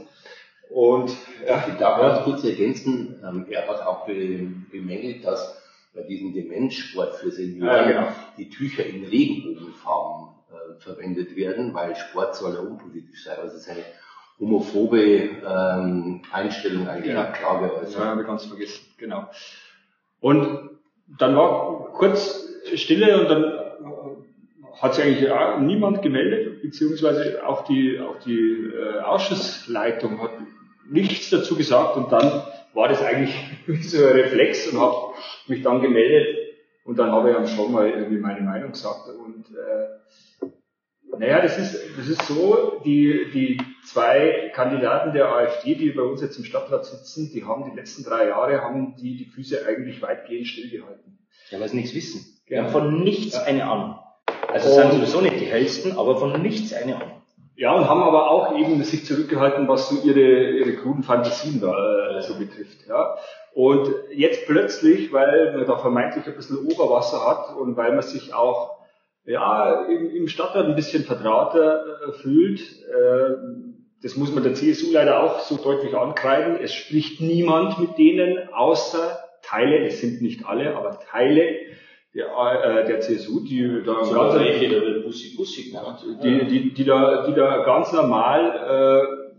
Und 0.69 1.11
ja, 1.45 1.65
ich 1.67 1.75
darf 1.75 1.99
ganz 1.99 2.23
kurz 2.23 2.43
ergänzen, 2.43 3.21
ähm, 3.27 3.45
er 3.49 3.67
hat 3.67 3.85
auch 3.85 4.05
bemängelt, 4.05 5.25
dass 5.25 5.61
bei 5.93 6.01
diesem 6.03 6.33
Demenzsport 6.33 7.15
für 7.15 7.31
Senioren 7.31 7.75
ja, 7.75 7.83
genau. 7.83 8.07
die 8.37 8.49
Tücher 8.49 8.85
in 8.85 9.03
Regenbogenfarben 9.05 10.29
äh, 10.49 10.79
verwendet 10.79 11.35
werden, 11.35 11.73
weil 11.73 11.95
Sport 11.95 12.35
soll 12.35 12.53
ja 12.53 12.61
unpolitisch 12.61 13.25
sein. 13.25 13.37
Also 13.41 13.57
seine 13.57 13.83
homophobe 14.39 15.01
ähm, 15.01 16.21
Einstellung 16.31 16.87
eigentlich 16.87 17.13
ja. 17.13 17.25
klar 17.25 17.59
geäußert. 17.59 17.99
Ja, 17.99 18.05
habe 18.05 18.21
ich 18.21 18.27
ganz 18.27 18.45
vergessen, 18.45 18.85
genau. 18.97 19.27
Und 20.21 20.69
dann 21.19 21.35
war 21.35 21.89
kurz 21.93 22.47
Stille 22.75 23.19
und 23.19 23.29
dann 23.29 23.60
hat 24.81 24.95
sich 24.95 25.03
eigentlich 25.03 25.29
niemand 25.59 26.01
gemeldet, 26.01 26.61
beziehungsweise 26.61 27.45
auch 27.45 27.65
die, 27.65 27.99
auch 27.99 28.17
die 28.19 28.71
äh, 28.73 28.99
Ausschussleitung 29.01 30.21
hat 30.21 30.31
nichts 30.89 31.29
dazu 31.29 31.55
gesagt 31.55 31.97
und 31.97 32.11
dann 32.11 32.43
war 32.73 32.87
das 32.87 33.03
eigentlich 33.03 33.33
so 33.81 33.97
ein 33.97 34.13
Reflex 34.13 34.67
und 34.67 34.79
habe 34.79 34.95
mich 35.47 35.61
dann 35.61 35.81
gemeldet 35.81 36.37
und 36.83 36.97
dann 36.97 37.11
habe 37.11 37.29
ich 37.29 37.35
dann 37.35 37.47
schon 37.47 37.71
mal 37.71 37.89
irgendwie 37.89 38.17
meine 38.17 38.41
Meinung 38.41 38.71
gesagt 38.71 39.07
und 39.07 39.45
äh, 39.55 40.01
naja, 41.17 41.41
das 41.41 41.57
ist, 41.59 41.97
das 41.97 42.07
ist 42.07 42.21
so, 42.23 42.81
die, 42.83 43.29
die 43.33 43.61
zwei 43.85 44.51
Kandidaten 44.55 45.13
der 45.13 45.27
AfD, 45.27 45.75
die 45.75 45.91
bei 45.91 46.01
uns 46.01 46.21
jetzt 46.21 46.37
im 46.39 46.45
Stadtrat 46.45 46.85
sitzen, 46.85 47.31
die 47.31 47.43
haben 47.43 47.69
die 47.69 47.75
letzten 47.75 48.03
drei 48.03 48.29
Jahre, 48.29 48.61
haben 48.61 48.95
die 48.95 49.17
die 49.17 49.25
Füße 49.25 49.67
eigentlich 49.67 50.01
weitgehend 50.01 50.47
stillgehalten. 50.47 51.19
Ja, 51.51 51.59
weil 51.59 51.69
sie 51.69 51.75
nichts 51.75 51.93
wissen. 51.93 52.41
Die 52.49 52.57
haben 52.57 52.69
von 52.69 53.03
nichts 53.03 53.35
ja. 53.35 53.43
eine 53.43 53.69
Ahnung. 53.69 54.00
Also 54.51 54.69
und 54.69 54.75
sind 54.75 54.91
sowieso 54.93 55.21
nicht 55.21 55.39
die 55.39 55.45
hellsten, 55.45 55.97
aber 55.97 56.17
von 56.17 56.41
nichts 56.41 56.73
eine 56.73 56.95
Ahnung. 56.95 57.21
Ja, 57.55 57.75
und 57.75 57.87
haben 57.87 58.01
aber 58.01 58.31
auch 58.31 58.57
eben 58.57 58.83
sich 58.83 59.05
zurückgehalten, 59.05 59.67
was 59.67 59.89
so 59.89 60.01
ihre, 60.03 60.51
ihre 60.51 60.73
kruden 60.77 61.03
Fantasien 61.03 61.61
da 61.61 62.17
äh, 62.17 62.21
so 62.21 62.39
betrifft. 62.39 62.87
Ja. 62.87 63.17
Und 63.53 63.93
jetzt 64.11 64.47
plötzlich, 64.47 65.13
weil 65.13 65.55
man 65.55 65.67
da 65.67 65.77
vermeintlich 65.77 66.25
ein 66.25 66.35
bisschen 66.35 66.65
Oberwasser 66.65 67.25
hat 67.25 67.55
und 67.55 67.77
weil 67.77 67.91
man 67.91 68.01
sich 68.01 68.33
auch 68.33 68.79
ja, 69.25 69.85
im, 69.85 70.09
im 70.09 70.27
Stadtrat 70.27 70.65
ein 70.65 70.75
bisschen 70.75 71.03
vertrauter 71.03 71.83
äh, 72.07 72.11
fühlt, 72.13 72.61
äh, 72.61 73.35
das 74.01 74.15
muss 74.15 74.33
man 74.33 74.43
der 74.43 74.55
CSU 74.55 74.91
leider 74.91 75.21
auch 75.21 75.39
so 75.41 75.57
deutlich 75.57 75.95
ankreiden, 75.95 76.57
es 76.59 76.73
spricht 76.73 77.21
niemand 77.21 77.77
mit 77.79 77.97
denen, 77.99 78.51
außer 78.51 79.19
Teile, 79.43 79.85
es 79.85 80.01
sind 80.01 80.21
nicht 80.21 80.45
alle, 80.47 80.75
aber 80.75 80.99
Teile 80.99 81.43
der, 82.13 82.25
äh, 82.25 82.85
der 82.85 82.99
CSU, 82.99 83.41
die 83.41 83.83
da 83.85 84.03
so 84.03 84.13
ganz, 84.13 84.35
welche, 84.35 84.69
der 84.69 84.81
will 84.81 85.01
Bussi 85.03 85.35
Bussi 85.35 85.73
die, 86.21 86.45
die, 86.45 86.73
die, 86.73 86.85
da, 86.85 87.25
die 87.25 87.33
da 87.33 87.63
ganz 87.63 87.93
normal 87.93 89.31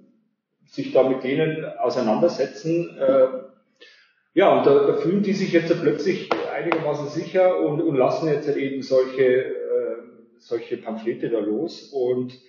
äh, 0.64 0.68
sich 0.70 0.92
da 0.92 1.02
mit 1.02 1.22
denen 1.22 1.64
auseinandersetzen. 1.78 2.96
Äh, 2.98 3.26
ja, 4.34 4.56
und 4.56 4.66
da, 4.66 4.86
da 4.86 4.94
fühlen 4.94 5.22
die 5.22 5.34
sich 5.34 5.52
jetzt 5.52 5.78
plötzlich 5.82 6.30
einigermaßen 6.50 7.08
sicher 7.08 7.60
und, 7.60 7.82
und 7.82 7.96
lassen 7.96 8.28
jetzt 8.28 8.48
halt 8.48 8.56
eben 8.56 8.80
solche, 8.80 9.22
äh, 9.22 9.96
solche 10.38 10.78
Pamphlete 10.78 11.28
da 11.28 11.40
los. 11.40 11.90
Und 11.92 12.40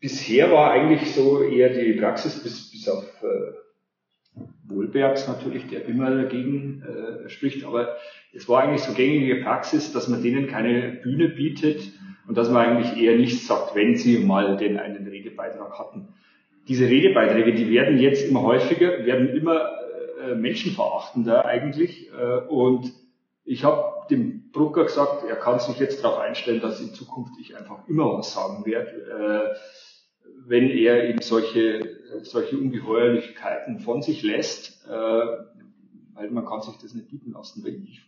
bisher 0.00 0.50
war 0.50 0.72
eigentlich 0.72 1.14
so 1.14 1.42
eher 1.42 1.68
die 1.68 1.92
Praxis 1.92 2.42
bis, 2.42 2.72
bis 2.72 2.88
auf 2.88 3.04
äh, 3.22 4.40
Wohlbergs 4.64 5.28
natürlich, 5.28 5.68
der 5.68 5.84
immer 5.84 6.10
dagegen 6.10 6.82
äh, 6.82 7.28
spricht, 7.28 7.64
aber 7.64 7.96
es 8.32 8.48
war 8.48 8.62
eigentlich 8.62 8.82
so 8.82 8.92
gängige 8.92 9.36
Praxis, 9.42 9.92
dass 9.92 10.08
man 10.08 10.22
denen 10.22 10.46
keine 10.46 11.00
Bühne 11.02 11.28
bietet 11.28 11.92
und 12.26 12.36
dass 12.36 12.50
man 12.50 12.66
eigentlich 12.66 13.02
eher 13.02 13.16
nichts 13.16 13.46
sagt, 13.46 13.74
wenn 13.74 13.96
sie 13.96 14.18
mal 14.18 14.56
den 14.56 14.78
einen 14.78 15.06
Redebeitrag 15.06 15.78
hatten. 15.78 16.08
Diese 16.68 16.86
Redebeiträge, 16.86 17.54
die 17.54 17.70
werden 17.70 17.98
jetzt 17.98 18.28
immer 18.28 18.42
häufiger, 18.42 19.06
werden 19.06 19.30
immer 19.30 19.70
äh, 20.22 20.34
menschenverachtender 20.34 21.46
eigentlich 21.46 22.10
äh, 22.12 22.46
und 22.48 22.92
ich 23.44 23.64
habe 23.64 24.06
dem 24.10 24.50
Brucker 24.52 24.84
gesagt, 24.84 25.24
er 25.26 25.36
kann 25.36 25.58
sich 25.58 25.78
jetzt 25.78 26.04
darauf 26.04 26.18
einstellen, 26.18 26.60
dass 26.60 26.80
in 26.82 26.92
Zukunft 26.92 27.32
ich 27.40 27.56
einfach 27.56 27.88
immer 27.88 28.18
was 28.18 28.34
sagen 28.34 28.66
werde. 28.66 29.54
Äh, 29.54 29.56
wenn 30.46 30.68
er 30.68 31.08
eben 31.08 31.22
solche, 31.22 31.98
solche 32.22 32.58
Ungeheuerlichkeiten 32.58 33.80
von 33.80 34.02
sich 34.02 34.22
lässt, 34.22 34.86
äh, 34.86 34.90
weil 34.90 36.30
man 36.30 36.44
kann 36.44 36.60
sich 36.60 36.76
das 36.76 36.94
nicht 36.94 37.08
bieten 37.08 37.32
lassen, 37.32 37.64
wenn 37.64 37.82
ich. 37.84 38.02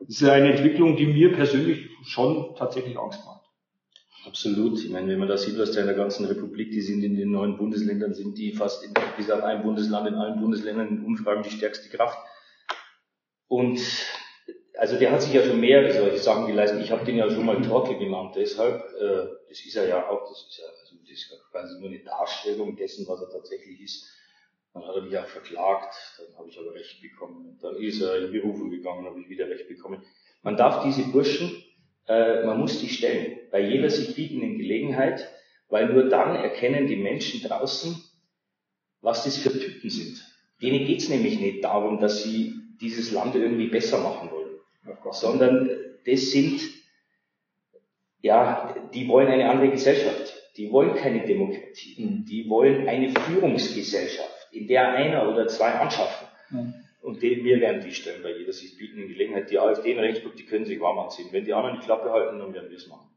Das 0.00 0.20
ist 0.20 0.28
eine 0.28 0.52
Entwicklung, 0.52 0.96
die 0.96 1.06
mir 1.06 1.32
persönlich 1.32 1.90
schon 2.04 2.54
tatsächlich 2.56 2.98
Angst 2.98 3.24
macht. 3.24 3.38
Absolut. 4.26 4.78
Ich 4.78 4.90
meine, 4.90 5.08
wenn 5.08 5.18
man 5.18 5.28
da 5.28 5.38
sieht, 5.38 5.58
was 5.58 5.72
da 5.72 5.80
in 5.80 5.86
der 5.86 5.96
ganzen 5.96 6.26
Republik, 6.26 6.70
die 6.70 6.80
sind 6.80 7.02
in 7.02 7.16
den 7.16 7.30
neuen 7.30 7.56
Bundesländern, 7.56 8.14
sind 8.14 8.36
die 8.36 8.52
fast 8.52 8.84
in, 8.84 8.92
bis 9.16 9.30
auf 9.30 9.42
ein 9.42 9.62
Bundesland 9.62 10.08
in 10.08 10.14
allen 10.14 10.40
Bundesländern 10.40 10.88
in 10.88 11.04
Umfragen 11.04 11.42
die 11.42 11.50
stärkste 11.50 11.88
Kraft. 11.88 12.18
Und 13.46 13.80
also 14.76 14.98
der 14.98 15.10
hat 15.10 15.22
sich 15.22 15.32
ja 15.32 15.42
schon 15.42 15.60
mehr, 15.60 15.86
wie 15.86 15.92
soll 15.92 16.12
ich 16.14 16.22
sagen, 16.22 16.46
geleistet. 16.46 16.82
Ich 16.82 16.90
habe 16.90 17.04
den 17.04 17.16
ja 17.16 17.28
schon 17.30 17.44
mal 17.44 17.60
Torkel 17.62 17.98
genannt, 17.98 18.34
deshalb, 18.36 18.80
äh, 19.00 19.26
das 19.48 19.60
ist 19.64 19.76
er 19.76 19.88
ja 19.88 20.08
auch, 20.08 20.28
das 20.28 20.46
ist 20.48 20.58
ja 20.58 20.64
also 20.66 20.96
das 21.02 21.10
ist 21.10 21.50
quasi 21.50 21.80
nur 21.80 21.88
eine 21.88 21.98
Darstellung 22.00 22.76
dessen, 22.76 23.08
was 23.08 23.20
er 23.20 23.30
tatsächlich 23.30 23.80
ist. 23.80 24.06
Dann 24.74 24.86
hat 24.86 24.96
er 24.96 25.02
mich 25.02 25.18
auch 25.18 25.26
verklagt, 25.26 25.94
dann 26.18 26.38
habe 26.38 26.48
ich 26.48 26.58
aber 26.58 26.74
Recht 26.74 27.00
bekommen. 27.00 27.58
Dann 27.60 27.76
ist 27.76 28.00
er 28.00 28.24
in 28.24 28.32
Berufung 28.32 28.70
gegangen, 28.70 29.06
habe 29.06 29.20
ich 29.20 29.28
wieder 29.28 29.48
Recht 29.48 29.68
bekommen. 29.68 30.02
Man 30.42 30.56
darf 30.56 30.84
diese 30.84 31.10
Burschen, 31.10 31.62
äh, 32.06 32.44
man 32.44 32.60
muss 32.60 32.80
die 32.80 32.88
stellen, 32.88 33.38
bei 33.50 33.60
jeder 33.60 33.90
sich 33.90 34.14
bietenden 34.14 34.58
Gelegenheit, 34.58 35.28
weil 35.68 35.92
nur 35.92 36.08
dann 36.08 36.36
erkennen 36.36 36.86
die 36.86 36.96
Menschen 36.96 37.46
draußen, 37.46 38.02
was 39.00 39.24
das 39.24 39.36
für 39.38 39.58
Typen 39.58 39.90
sind. 39.90 40.24
Denen 40.62 40.86
geht's 40.86 41.08
nämlich 41.08 41.38
nicht 41.38 41.64
darum, 41.64 42.00
dass 42.00 42.22
sie 42.22 42.54
dieses 42.80 43.12
Land 43.12 43.34
irgendwie 43.34 43.68
besser 43.68 44.00
machen 44.00 44.30
wollen, 44.30 44.58
sondern 45.12 45.70
das 46.04 46.30
sind, 46.30 46.60
ja, 48.22 48.74
die 48.94 49.08
wollen 49.08 49.28
eine 49.28 49.50
andere 49.50 49.70
Gesellschaft. 49.70 50.34
Die 50.56 50.72
wollen 50.72 50.96
keine 50.96 51.24
Demokratie. 51.24 52.04
Mhm. 52.04 52.24
Die 52.24 52.48
wollen 52.48 52.88
eine 52.88 53.10
Führungsgesellschaft, 53.10 54.37
in 54.52 54.66
der 54.66 54.90
einer 54.90 55.28
oder 55.28 55.46
zwei 55.48 55.72
anschaffen. 55.72 56.28
Mhm. 56.50 56.74
Und 57.00 57.22
die, 57.22 57.44
wir 57.44 57.60
werden 57.60 57.82
die 57.82 57.92
stellen 57.92 58.22
bei 58.22 58.36
jeder 58.36 58.52
sich 58.52 58.76
bieten 58.76 59.08
Gelegenheit. 59.08 59.50
Die 59.50 59.58
AfD 59.58 59.92
in 59.92 59.98
Rechtsburg, 59.98 60.36
die 60.36 60.46
können 60.46 60.64
sich 60.64 60.80
warm 60.80 60.98
anziehen. 60.98 61.28
Wenn 61.30 61.44
die 61.44 61.54
anderen 61.54 61.78
die 61.80 61.84
Klappe 61.84 62.10
halten, 62.10 62.38
dann 62.38 62.52
werden 62.52 62.70
wir 62.70 62.76
es 62.76 62.88
machen. 62.88 63.08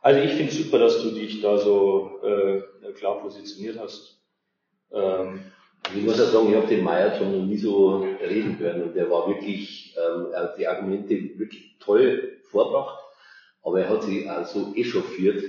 Also 0.00 0.20
ich 0.20 0.32
finde 0.32 0.50
es 0.50 0.58
super, 0.58 0.78
dass 0.78 1.02
du 1.02 1.10
dich 1.10 1.40
da 1.40 1.58
so 1.58 2.20
äh, 2.24 2.92
klar 2.94 3.20
positioniert 3.20 3.78
hast. 3.78 4.20
Ähm, 4.92 5.40
ich 5.94 6.02
muss 6.02 6.18
ja 6.18 6.24
sagen, 6.26 6.50
ich 6.50 6.56
habe 6.56 6.66
den 6.66 6.84
Meier 6.84 7.16
schon 7.16 7.36
noch 7.36 7.44
nie 7.44 7.56
so 7.56 7.98
reden 8.20 8.58
hören 8.58 8.82
und 8.82 8.96
der 8.96 9.10
war 9.10 9.28
wirklich, 9.28 9.96
ähm, 9.96 10.32
er 10.32 10.42
hat 10.44 10.58
die 10.58 10.66
Argumente 10.66 11.38
wirklich 11.38 11.76
toll 11.80 12.40
vorbracht, 12.50 12.98
aber 13.62 13.80
er 13.80 13.88
hat 13.88 14.02
sich 14.02 14.28
auch 14.28 14.44
so 14.44 14.72
echauffiert. 14.74 15.44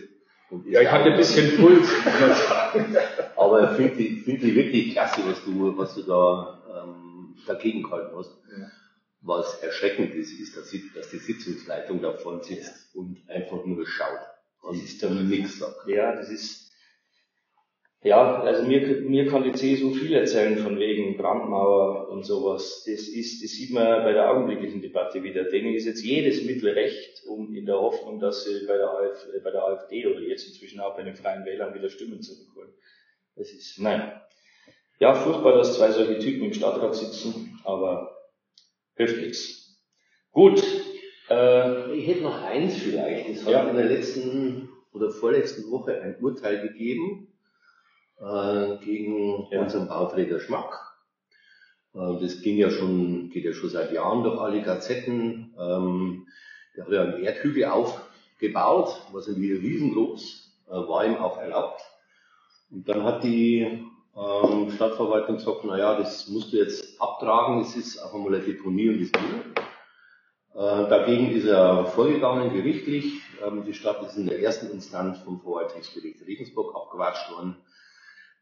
Ja, 0.65 0.81
ich 0.81 0.91
hatte 0.91 1.11
ein 1.11 1.17
bisschen 1.17 1.57
Puls, 1.57 1.87
muss 2.05 2.19
man 2.19 2.35
sagen. 2.35 2.97
aber 3.37 3.71
ich 3.71 3.77
finde 3.77 3.95
die, 3.95 4.21
find 4.21 4.41
die 4.41 4.55
wirklich 4.55 4.91
klasse, 4.91 5.21
was 5.25 5.43
du, 5.43 5.77
was 5.77 5.95
du 5.95 6.03
da 6.03 6.83
ähm, 6.83 7.35
dagegen 7.45 7.83
gehalten 7.83 8.15
hast. 8.15 8.31
Ja. 8.57 8.71
Was 9.21 9.55
erschreckend 9.61 10.13
ist, 10.15 10.37
ist, 10.39 10.57
dass, 10.57 10.69
die, 10.69 10.91
dass 10.93 11.09
die 11.09 11.17
Sitzungsleitung 11.17 12.01
da 12.01 12.13
vorne 12.13 12.43
sitzt 12.43 12.93
und 12.93 13.17
einfach 13.29 13.65
nur 13.65 13.85
schaut. 13.87 14.19
Und 14.61 14.77
das 14.77 14.85
ist 14.85 15.03
dann 15.03 15.27
nichts 15.27 15.59
sagt. 15.59 15.87
Ja, 15.87 16.15
das 16.15 16.29
ist, 16.29 16.62
ja, 18.03 18.41
also 18.41 18.63
mir, 18.63 19.01
mir 19.01 19.27
kann 19.27 19.43
die 19.43 19.53
CSU 19.53 19.93
viel 19.93 20.13
erzählen 20.13 20.57
von 20.57 20.77
wegen 20.77 21.15
Brandmauer 21.15 22.09
und 22.09 22.25
sowas. 22.25 22.83
Das 22.85 23.07
ist, 23.07 23.41
das 23.41 23.51
sieht 23.51 23.71
man 23.71 24.03
bei 24.03 24.11
der 24.11 24.29
augenblicklichen 24.29 24.81
Debatte 24.81 25.23
wieder. 25.23 25.45
Denen 25.45 25.73
ist 25.73 25.85
jetzt 25.85 26.03
jedes 26.03 26.43
Mittel 26.43 26.71
recht, 26.71 27.23
um 27.27 27.55
in 27.55 27.65
der 27.65 27.79
Hoffnung, 27.79 28.19
dass 28.19 28.43
sie 28.43 28.67
bei 28.67 28.75
der, 28.75 29.15
äh, 29.33 29.39
bei 29.39 29.51
der 29.51 29.63
AfD 29.63 30.05
oder 30.05 30.19
jetzt 30.19 30.47
inzwischen 30.47 30.81
auch 30.81 30.97
bei 30.97 31.03
den 31.03 31.15
Freien 31.15 31.45
Wählern 31.45 31.73
wieder 31.73 31.89
Stimmen 31.89 32.21
zurückholen. 32.21 32.73
Das 33.37 33.51
ist, 33.51 33.79
nein. 33.79 34.11
Ja, 34.99 35.15
furchtbar, 35.15 35.57
dass 35.57 35.77
zwei 35.77 35.91
solche 35.91 36.19
Typen 36.19 36.45
im 36.45 36.53
Stadtrat 36.53 36.95
sitzen, 36.95 37.59
aber 37.63 38.15
hilft 38.95 39.17
nichts. 39.17 39.81
Gut. 40.31 40.61
Äh, 41.29 41.93
ich 41.93 42.07
hätte 42.07 42.23
noch 42.23 42.41
eins 42.43 42.77
vielleicht. 42.77 43.29
Es 43.29 43.45
hat 43.45 43.51
ja. 43.51 43.69
in 43.69 43.77
der 43.77 43.85
letzten 43.85 44.69
oder 44.91 45.09
vorletzten 45.09 45.71
Woche 45.71 46.01
ein 46.01 46.17
Urteil 46.21 46.67
gegeben, 46.67 47.32
äh, 48.19 48.77
gegen 48.83 49.47
ja. 49.51 49.61
unseren 49.61 49.87
Bauträger 49.87 50.39
Schmack. 50.39 50.79
Äh, 51.93 52.19
das 52.21 52.41
ging 52.41 52.57
ja 52.57 52.69
schon, 52.69 53.29
geht 53.29 53.45
ja 53.45 53.53
schon 53.53 53.69
seit 53.69 53.91
Jahren 53.91 54.23
durch 54.23 54.39
alle 54.39 54.61
Gazetten. 54.61 55.53
Ähm, 55.59 56.27
der 56.75 56.85
hat 56.85 56.91
ja 56.91 57.01
einen 57.03 57.23
Erdhügel 57.23 57.65
aufgebaut, 57.65 59.01
was 59.11 59.27
irgendwie 59.27 59.53
riesengroß, 59.53 60.63
äh, 60.67 60.71
war 60.71 61.05
ihm 61.05 61.17
auch 61.17 61.37
erlaubt. 61.37 61.81
Und 62.71 62.89
dann 62.89 63.03
hat 63.03 63.23
die 63.23 63.85
ähm, 64.15 64.71
Stadtverwaltung 64.71 65.37
gesagt, 65.37 65.59
na 65.63 65.77
ja, 65.77 65.97
das 65.97 66.27
musst 66.27 66.53
du 66.53 66.57
jetzt 66.57 66.99
abtragen, 66.99 67.61
es 67.61 67.75
ist 67.75 67.99
einfach 67.99 68.17
mal 68.17 68.33
eine 68.33 68.43
Deponie 68.43 68.89
und 68.89 68.99
Ding. 68.99 69.11
Äh, 70.55 70.89
dagegen 70.89 71.31
ist 71.31 71.45
er 71.45 71.85
vorgegangen, 71.85 72.53
gerichtlich. 72.53 73.21
Ähm, 73.43 73.63
die 73.65 73.73
Stadt 73.73 74.03
ist 74.03 74.17
in 74.17 74.27
der 74.27 74.39
ersten 74.39 74.71
Instanz 74.71 75.19
vom 75.19 75.41
Verwaltungsgericht 75.41 76.25
Regensburg 76.27 76.75
abgewatscht 76.75 77.31
worden. 77.31 77.57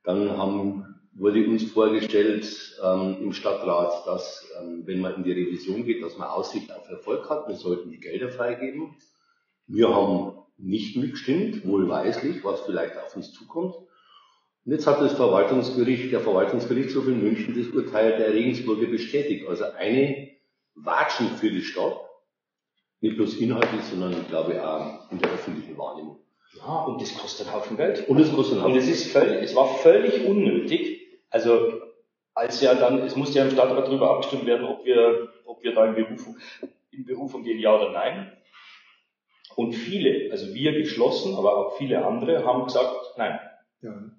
Dann 0.03 0.37
haben, 0.37 0.99
wurde 1.13 1.45
uns 1.47 1.71
vorgestellt 1.71 2.79
ähm, 2.83 3.17
im 3.21 3.33
Stadtrat, 3.33 4.05
dass 4.07 4.47
ähm, 4.59 4.83
wenn 4.85 4.99
man 4.99 5.15
in 5.15 5.23
die 5.23 5.31
Revision 5.31 5.85
geht, 5.85 6.03
dass 6.03 6.17
man 6.17 6.29
Aussicht 6.29 6.71
auf 6.73 6.89
Erfolg 6.89 7.29
hat. 7.29 7.47
Wir 7.47 7.55
sollten 7.55 7.91
die 7.91 7.99
Gelder 7.99 8.29
freigeben. 8.29 8.95
Wir 9.67 9.93
haben 9.93 10.37
nicht 10.57 10.97
mitgestimmt, 10.97 11.65
wohlweislich, 11.65 12.43
was 12.43 12.61
vielleicht 12.61 12.97
auf 12.97 13.15
uns 13.15 13.31
zukommt. 13.33 13.75
Und 14.63 14.73
jetzt 14.73 14.85
hat 14.85 15.01
das 15.01 15.13
Verwaltungsgericht, 15.13 16.11
der 16.11 16.19
Verwaltungsgerichtshof 16.21 17.07
in 17.07 17.23
München 17.23 17.55
das 17.57 17.73
Urteil 17.73 18.17
der 18.17 18.33
Regensburger 18.33 18.87
bestätigt. 18.87 19.47
Also 19.47 19.65
eine 19.77 20.29
Watschen 20.75 21.29
für 21.37 21.49
die 21.49 21.63
Stadt, 21.63 21.99
nicht 22.99 23.17
bloß 23.17 23.37
inhaltlich, 23.37 23.81
sondern 23.83 24.13
ich 24.13 24.27
glaube 24.27 24.67
auch 24.67 25.11
in 25.11 25.17
der 25.17 25.31
öffentlichen 25.31 25.77
Wahrnehmung. 25.77 26.19
Ja, 26.57 26.83
und 26.83 27.01
das 27.01 27.17
kostet 27.17 27.47
einen 27.47 27.55
Haufen 27.55 27.77
Geld. 27.77 28.07
Und 28.07 28.19
es 28.19 28.33
kostet 28.33 28.55
einen 28.55 28.63
Haufen 28.63 28.73
Und 28.73 28.79
es 28.79 28.87
ist 28.87 29.11
völlig, 29.11 29.43
es 29.43 29.55
war 29.55 29.67
völlig 29.67 30.25
unnötig. 30.25 31.01
Also, 31.29 31.81
als 32.33 32.61
ja 32.61 32.75
dann, 32.75 32.99
es 32.99 33.15
musste 33.15 33.39
ja 33.39 33.45
im 33.45 33.51
Stadtrat 33.51 33.87
darüber 33.87 34.11
abgestimmt 34.11 34.45
werden, 34.45 34.65
ob 34.65 34.85
wir, 34.85 35.29
ob 35.45 35.63
wir 35.63 35.73
da 35.73 35.85
in 35.85 35.95
Berufung, 35.95 36.37
in 36.91 37.05
Berufung 37.05 37.43
gehen, 37.43 37.59
ja 37.59 37.75
oder 37.75 37.91
nein. 37.91 38.31
Und 39.55 39.73
viele, 39.73 40.31
also 40.31 40.53
wir 40.53 40.73
geschlossen, 40.73 41.35
aber 41.35 41.57
auch 41.57 41.77
viele 41.77 42.05
andere, 42.05 42.45
haben 42.45 42.65
gesagt, 42.65 42.95
nein. 43.17 43.39
Ja. 43.81 44.11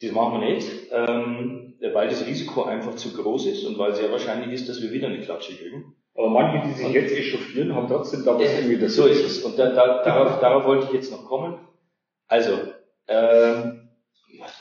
Das 0.00 0.12
machen 0.12 0.40
wir 0.40 0.54
nicht, 0.54 0.68
ähm, 0.92 1.74
weil 1.92 2.08
das 2.08 2.26
Risiko 2.26 2.64
einfach 2.64 2.94
zu 2.94 3.12
groß 3.12 3.46
ist 3.46 3.64
und 3.64 3.78
weil 3.78 3.94
sehr 3.94 4.10
wahrscheinlich 4.10 4.52
ist, 4.52 4.68
dass 4.68 4.80
wir 4.80 4.92
wieder 4.92 5.08
eine 5.08 5.20
Klatsche 5.20 5.54
kriegen. 5.54 5.96
Aber 6.20 6.28
manche, 6.28 6.68
die 6.68 6.74
sich 6.74 6.84
und 6.84 6.92
jetzt 6.92 7.14
echauffieren, 7.14 7.74
haben 7.74 7.88
trotzdem 7.88 8.26
da 8.26 8.34
was 8.34 8.42
äh, 8.42 8.58
irgendwie 8.58 8.78
das. 8.78 8.94
So 8.94 9.06
ist 9.06 9.24
es. 9.24 9.42
Und 9.42 9.58
da, 9.58 9.70
da, 9.70 10.02
darauf, 10.02 10.38
darauf 10.38 10.64
wollte 10.66 10.86
ich 10.86 10.92
jetzt 10.92 11.10
noch 11.10 11.24
kommen. 11.24 11.58
Also, 12.28 12.58
ähm, 13.08 13.88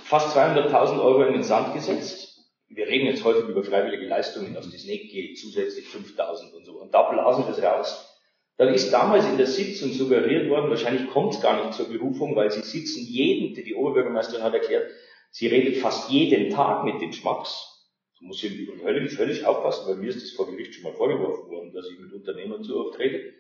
fast 0.06 0.38
200.000 0.38 1.04
Euro 1.04 1.24
in 1.24 1.34
den 1.34 1.44
Sand 1.44 1.74
gesetzt. 1.74 2.50
Wir 2.70 2.88
reden 2.88 3.08
jetzt 3.08 3.26
häufig 3.26 3.50
über 3.50 3.62
freiwillige 3.62 4.06
Leistungen, 4.06 4.54
das 4.54 4.68
nicht 4.68 5.12
geht, 5.12 5.38
zusätzlich 5.38 5.88
5.000 5.88 6.54
und 6.54 6.66
so. 6.66 6.80
Und 6.80 6.94
da 6.94 7.12
blasen 7.12 7.44
wir 7.46 7.52
es 7.52 7.62
raus. 7.62 8.18
Dann 8.56 8.74
ist 8.74 8.94
damals 8.94 9.26
in 9.26 9.36
der 9.36 9.48
Sitzung 9.48 9.92
suggeriert 9.92 10.50
worden, 10.50 10.70
wahrscheinlich 10.70 11.10
kommt 11.10 11.34
es 11.34 11.42
gar 11.42 11.62
nicht 11.62 11.74
zur 11.74 11.90
Berufung, 11.90 12.38
weil 12.38 12.52
sie 12.52 12.62
sitzen 12.62 13.04
jeden, 13.06 13.54
die 13.54 13.76
Oberbürgermeisterin 13.76 14.44
hat 14.44 14.54
erklärt, 14.54 14.90
sie 15.30 15.48
redet 15.48 15.78
fast 15.78 16.10
jeden 16.10 16.52
Tag 16.52 16.86
mit 16.86 17.02
den 17.02 17.12
Schmacks. 17.12 17.69
Da 18.20 18.28
muss 18.28 18.44
ich 18.44 18.70
völlig, 18.82 19.14
völlig 19.14 19.46
aufpassen, 19.46 19.88
weil 19.88 19.96
mir 19.96 20.10
ist 20.10 20.22
das 20.22 20.32
vor 20.32 20.50
Gericht 20.50 20.76
schon 20.76 20.84
mal 20.84 20.94
vorgeworfen 20.94 21.50
worden, 21.50 21.74
dass 21.74 21.90
ich 21.90 22.00
mit 22.00 22.12
Unternehmern 22.14 22.64
zu 22.64 22.78
oft 22.78 23.00
rede. 23.00 23.34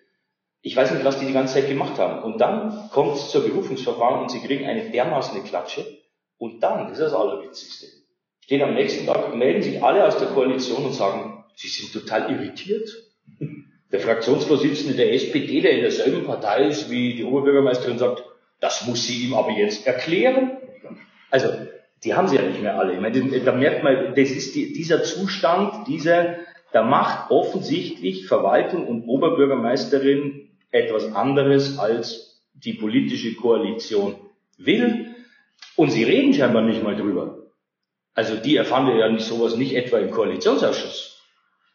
Ich 0.62 0.76
weiß 0.76 0.92
nicht, 0.92 1.06
was 1.06 1.20
die 1.20 1.26
die 1.26 1.34
ganze 1.34 1.56
Zeit 1.56 1.68
gemacht 1.68 1.98
haben. 1.98 2.24
Und 2.24 2.40
dann 2.40 2.90
kommt 2.92 3.16
es 3.16 3.30
zur 3.30 3.44
Berufungsverfahren 3.44 4.22
und 4.22 4.32
sie 4.32 4.40
kriegen 4.40 4.66
eine 4.66 4.90
dermaßen 4.90 5.44
Klatsche. 5.44 5.86
Und 6.38 6.62
dann, 6.62 6.88
das 6.88 7.00
ist 7.00 7.06
das 7.06 7.14
Allerwitzigste, 7.14 7.88
stehen 8.40 8.62
am 8.62 8.74
nächsten 8.74 9.06
Tag, 9.06 9.36
melden 9.36 9.62
sich 9.62 9.84
alle 9.84 10.06
aus 10.06 10.18
der 10.18 10.30
Koalition 10.30 10.86
und 10.86 10.94
sagen, 10.94 11.44
sie 11.56 11.68
sind 11.68 11.94
total 11.94 12.32
irritiert. 12.32 12.90
Der 13.92 14.00
Fraktionsvorsitzende 14.00 14.96
der 14.96 15.14
SPD, 15.14 15.62
der 15.62 15.72
in 15.72 15.82
derselben 15.82 16.26
Partei 16.26 16.68
ist 16.68 16.90
wie 16.90 17.16
die 17.16 17.24
Oberbürgermeisterin, 17.24 17.98
sagt, 17.98 18.24
das 18.60 18.86
muss 18.86 19.06
sie 19.06 19.26
ihm 19.26 19.34
aber 19.34 19.52
jetzt 19.52 19.88
erklären. 19.88 20.58
Also, 21.32 21.50
die 22.04 22.14
haben 22.14 22.28
sie 22.28 22.38
ja 22.38 22.44
nicht 22.44 22.62
mehr 22.62 22.80
alle. 22.80 22.94
Ich 22.94 23.00
meine, 23.00 23.40
da 23.42 23.52
merkt 23.52 23.84
man, 23.84 24.16
das 24.16 24.30
ist 24.32 24.56
die, 24.56 24.74
dieser 24.74 25.04
Zustand, 25.04 25.88
dieser, 25.88 26.38
da 26.72 26.84
macht 26.84 27.32
offensichtlich 27.32 28.28
Verwaltung 28.28 28.88
und 28.88 29.08
Oberbürgermeisterin 29.08 30.50
etwas 30.72 31.14
anderes, 31.14 31.78
als 31.78 32.42
die 32.54 32.74
politische 32.74 33.36
Koalition 33.36 34.16
will. 34.58 35.16
Und 35.76 35.92
sie 35.92 36.04
reden 36.04 36.34
scheinbar 36.34 36.62
nicht 36.62 36.84
mal 36.84 36.96
drüber. 36.96 37.40
Also 38.14 38.36
die 38.36 38.56
erfahren 38.56 38.98
ja 38.98 39.10
nicht 39.10 39.26
sowas 39.26 39.56
nicht 39.56 39.76
etwa 39.76 39.98
im 39.98 40.12
Koalitionsausschuss, 40.12 41.22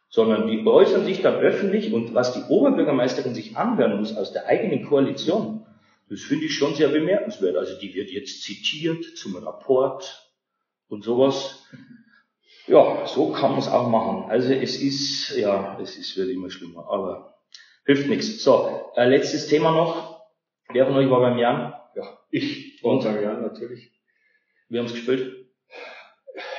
sondern 0.09 0.47
die 0.47 0.65
äußern 0.65 1.03
sich 1.03 1.21
dann 1.21 1.35
öffentlich 1.35 1.91
und 1.91 2.13
was 2.13 2.33
die 2.33 2.43
Oberbürgermeisterin 2.47 3.33
sich 3.33 3.57
anhören 3.57 3.97
muss 3.97 4.15
aus 4.15 4.31
der 4.31 4.47
eigenen 4.47 4.85
Koalition, 4.85 5.65
das 6.09 6.21
finde 6.21 6.45
ich 6.45 6.55
schon 6.55 6.75
sehr 6.75 6.89
bemerkenswert. 6.89 7.57
Also 7.57 7.79
die 7.79 7.93
wird 7.93 8.11
jetzt 8.11 8.43
zitiert 8.43 9.03
zum 9.17 9.35
Rapport 9.37 10.31
und 10.87 11.03
sowas. 11.03 11.67
Ja, 12.67 13.05
so 13.05 13.31
kann 13.31 13.51
man 13.51 13.59
es 13.59 13.67
auch 13.67 13.89
machen. 13.89 14.29
Also 14.29 14.51
es 14.53 14.81
ist, 14.81 15.35
ja, 15.37 15.79
es 15.79 15.97
ist, 15.97 16.17
wird 16.17 16.29
immer 16.29 16.49
schlimmer, 16.49 16.87
aber 16.89 17.37
hilft 17.85 18.07
nichts. 18.07 18.43
So, 18.43 18.91
äh, 18.95 19.07
letztes 19.07 19.47
Thema 19.47 19.71
noch. 19.71 20.21
Wer 20.69 20.87
von 20.87 20.95
euch 20.95 21.09
war 21.09 21.21
beim 21.21 21.37
Jan? 21.37 21.73
Ja, 21.95 22.19
ich 22.31 22.83
war 22.83 22.99
beim 22.99 23.21
Jan 23.21 23.41
natürlich. 23.41 23.91
Wir 24.69 24.79
haben 24.79 24.87
es 24.87 24.93
gespielt. 24.93 25.44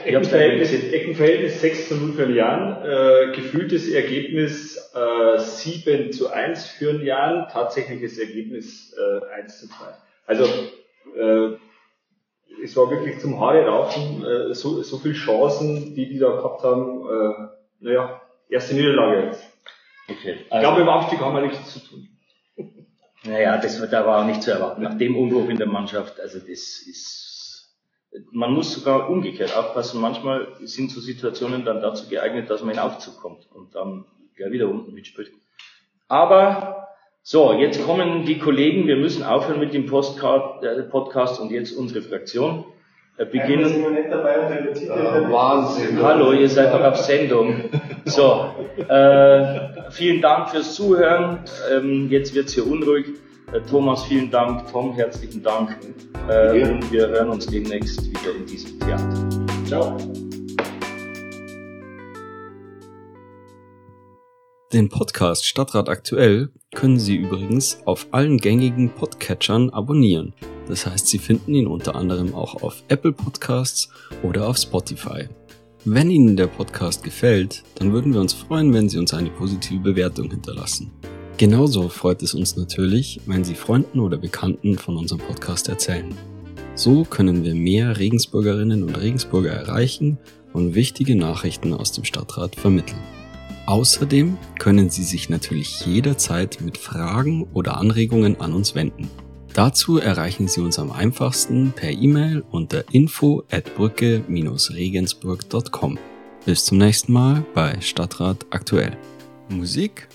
Eckenverhältnis, 0.05 0.73
Eckenverhältnis 0.73 1.61
6 1.61 1.89
zu 1.89 1.97
0 1.97 2.13
für 2.15 2.27
den 2.27 2.37
Jan, 2.37 2.83
äh, 2.83 3.33
gefühltes 3.35 3.91
Ergebnis 3.91 4.93
äh, 4.95 5.39
7 5.39 6.13
zu 6.13 6.33
1 6.33 6.67
für 6.67 6.93
den 6.95 7.05
Jan, 7.05 7.49
tatsächliches 7.51 8.19
Ergebnis 8.19 8.95
äh, 8.97 9.41
1 9.41 9.61
zu 9.61 9.69
2. 9.69 9.75
Also 10.27 10.45
äh, 10.45 11.57
es 12.63 12.77
war 12.77 12.91
wirklich 12.91 13.19
zum 13.19 13.39
Haare 13.41 13.67
raufen, 13.67 14.25
äh, 14.25 14.55
so, 14.55 14.83
so 14.83 14.99
viele 14.99 15.15
Chancen, 15.15 15.95
die 15.95 16.09
die 16.09 16.19
da 16.19 16.31
gehabt 16.31 16.63
haben. 16.63 17.03
Äh, 17.03 17.49
naja, 17.81 18.21
erste 18.49 18.75
Niederlage 18.75 19.27
jetzt. 19.27 19.45
Okay. 20.09 20.39
Ich 20.43 20.61
glaube, 20.61 20.81
im 20.81 20.89
Aufstieg 20.89 21.21
haben 21.21 21.35
wir 21.35 21.43
nichts 21.43 21.73
zu 21.73 21.81
tun. 21.81 22.09
Naja, 23.25 23.59
das 23.59 23.81
wird 23.81 23.93
aber 23.93 24.19
auch 24.19 24.25
nicht 24.25 24.43
zu 24.43 24.53
erwarten. 24.53 24.83
Nach 24.83 24.97
dem 24.97 25.17
Umbruch 25.17 25.49
in 25.49 25.57
der 25.57 25.67
Mannschaft, 25.67 26.21
also 26.21 26.39
das 26.39 26.49
ist, 26.49 27.26
man 28.33 28.53
muss 28.53 28.73
sogar 28.73 29.09
umgekehrt 29.11 29.57
aufpassen. 29.57 30.01
Manchmal 30.01 30.49
sind 30.61 30.91
so 30.91 31.01
Situationen 31.01 31.65
dann 31.65 31.81
dazu 31.81 32.09
geeignet, 32.09 32.51
dass 32.51 32.63
man 32.63 32.75
in 32.75 32.81
Aufzug 32.81 33.21
kommt 33.21 33.47
und 33.53 33.75
dann 33.75 34.05
gleich 34.37 34.53
wieder 34.53 34.69
unten 34.69 34.93
mitspielt. 34.93 35.31
Aber, 36.09 36.89
so, 37.23 37.53
jetzt 37.53 37.85
kommen 37.85 38.25
die 38.25 38.39
Kollegen, 38.39 38.87
wir 38.87 38.97
müssen 38.97 39.23
aufhören 39.25 39.59
mit 39.61 39.75
dem 39.75 39.87
Postcard, 39.87 40.63
äh, 40.63 40.83
Podcast 40.83 41.41
und 41.41 41.51
jetzt 41.51 41.73
unsere 41.73 42.03
Fraktion. 42.03 42.65
Äh, 43.19 43.25
beginnen. 43.25 43.65
Äh, 43.65 44.13
Wahnsinn. 45.33 46.03
Hallo, 46.03 46.33
ihr 46.33 46.51
seid 46.51 46.75
doch 46.75 46.85
auf 46.85 46.99
Sendung. 46.99 47.65
So, 48.05 48.55
äh, 48.89 49.91
vielen 49.91 50.21
Dank 50.21 50.51
fürs 50.51 50.75
Zuhören. 50.75 51.41
Ähm, 51.73 52.09
jetzt 52.11 52.35
wird's 52.35 52.53
hier 52.53 52.67
unruhig. 52.67 53.07
Äh, 53.53 53.61
Thomas, 53.71 54.05
vielen 54.05 54.31
Dank. 54.31 54.71
Tom, 54.71 54.93
herzlichen 54.95 55.43
Dank. 55.43 55.77
Äh, 56.29 56.61
Ja. 56.61 56.69
und 56.71 56.91
wir 56.91 57.09
hören 57.09 57.31
uns 57.31 57.47
demnächst 57.47 58.05
wieder 58.09 58.35
in 58.37 58.47
diesem 58.47 58.79
Theater. 58.81 59.29
Ciao. 59.67 59.97
Den 64.73 64.89
Podcast 64.89 65.45
Stadtrat 65.47 65.89
aktuell 65.89 66.51
können 66.75 66.99
Sie 66.99 67.17
übrigens 67.17 67.81
auf 67.87 68.09
allen 68.11 68.39
gängigen 68.39 68.91
Podcatchern 68.91 69.71
abonnieren. 69.71 70.35
Das 70.67 70.85
heißt, 70.85 71.07
Sie 71.07 71.19
finden 71.19 71.55
ihn 71.55 71.69
unter 71.69 71.95
anderem 71.95 72.35
auch 72.35 72.63
auf 72.63 72.83
Apple 72.89 73.13
Podcasts 73.13 73.89
oder 74.25 74.49
auf 74.49 74.57
Spotify. 74.59 75.29
Wenn 75.85 76.11
Ihnen 76.11 76.37
der 76.37 76.49
Podcast 76.49 77.05
gefällt, 77.05 77.63
dann 77.77 77.93
würden 77.93 78.13
wir 78.13 78.21
uns 78.21 78.33
freuen, 78.33 78.75
wenn 78.75 78.89
Sie 78.89 78.99
uns 78.99 79.15
eine 79.15 79.31
positive 79.31 79.79
Bewertung 79.79 80.31
hinterlassen. 80.33 80.91
Genauso 81.39 81.91
freut 81.91 82.23
es 82.23 82.33
uns 82.33 82.57
natürlich, 82.57 83.21
wenn 83.27 83.45
Sie 83.45 83.55
Freunden 83.55 84.01
oder 84.01 84.17
Bekannten 84.17 84.79
von 84.79 84.97
unserem 84.97 85.21
Podcast 85.21 85.69
erzählen. 85.69 86.15
So 86.75 87.05
können 87.05 87.45
wir 87.45 87.55
mehr 87.55 87.99
Regensburgerinnen 87.99 88.83
und 88.83 88.95
Regensburger 88.95 89.51
erreichen 89.51 90.17
und 90.55 90.75
wichtige 90.75 91.15
Nachrichten 91.15 91.75
aus 91.75 91.93
dem 91.93 92.05
Stadtrat 92.05 92.57
vermitteln. 92.57 93.03
Außerdem 93.67 94.39
können 94.59 94.89
Sie 94.89 95.03
sich 95.03 95.29
natürlich 95.29 95.85
jederzeit 95.85 96.63
mit 96.63 96.79
Fragen 96.79 97.47
oder 97.53 97.77
Anregungen 97.77 98.41
an 98.41 98.55
uns 98.55 98.75
wenden. 98.75 99.11
Dazu 99.53 99.99
erreichen 99.99 100.49
Sie 100.49 100.63
uns 100.63 100.79
am 100.79 100.91
einfachsten 100.91 101.75
per 101.77 101.91
E-Mail 101.91 102.45
unter 102.51 102.83
info 102.93 103.43
at 103.51 103.75
brücke-regensburg.com. 103.75 105.99
Bis 106.47 106.65
zum 106.65 106.79
nächsten 106.79 107.13
Mal 107.13 107.45
bei 107.55 107.79
Stadtrat 107.83 108.47
aktuell. 108.51 108.97
Musik 109.51 110.09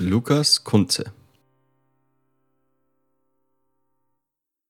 Lukas 0.00 0.62
Kunze 0.62 1.04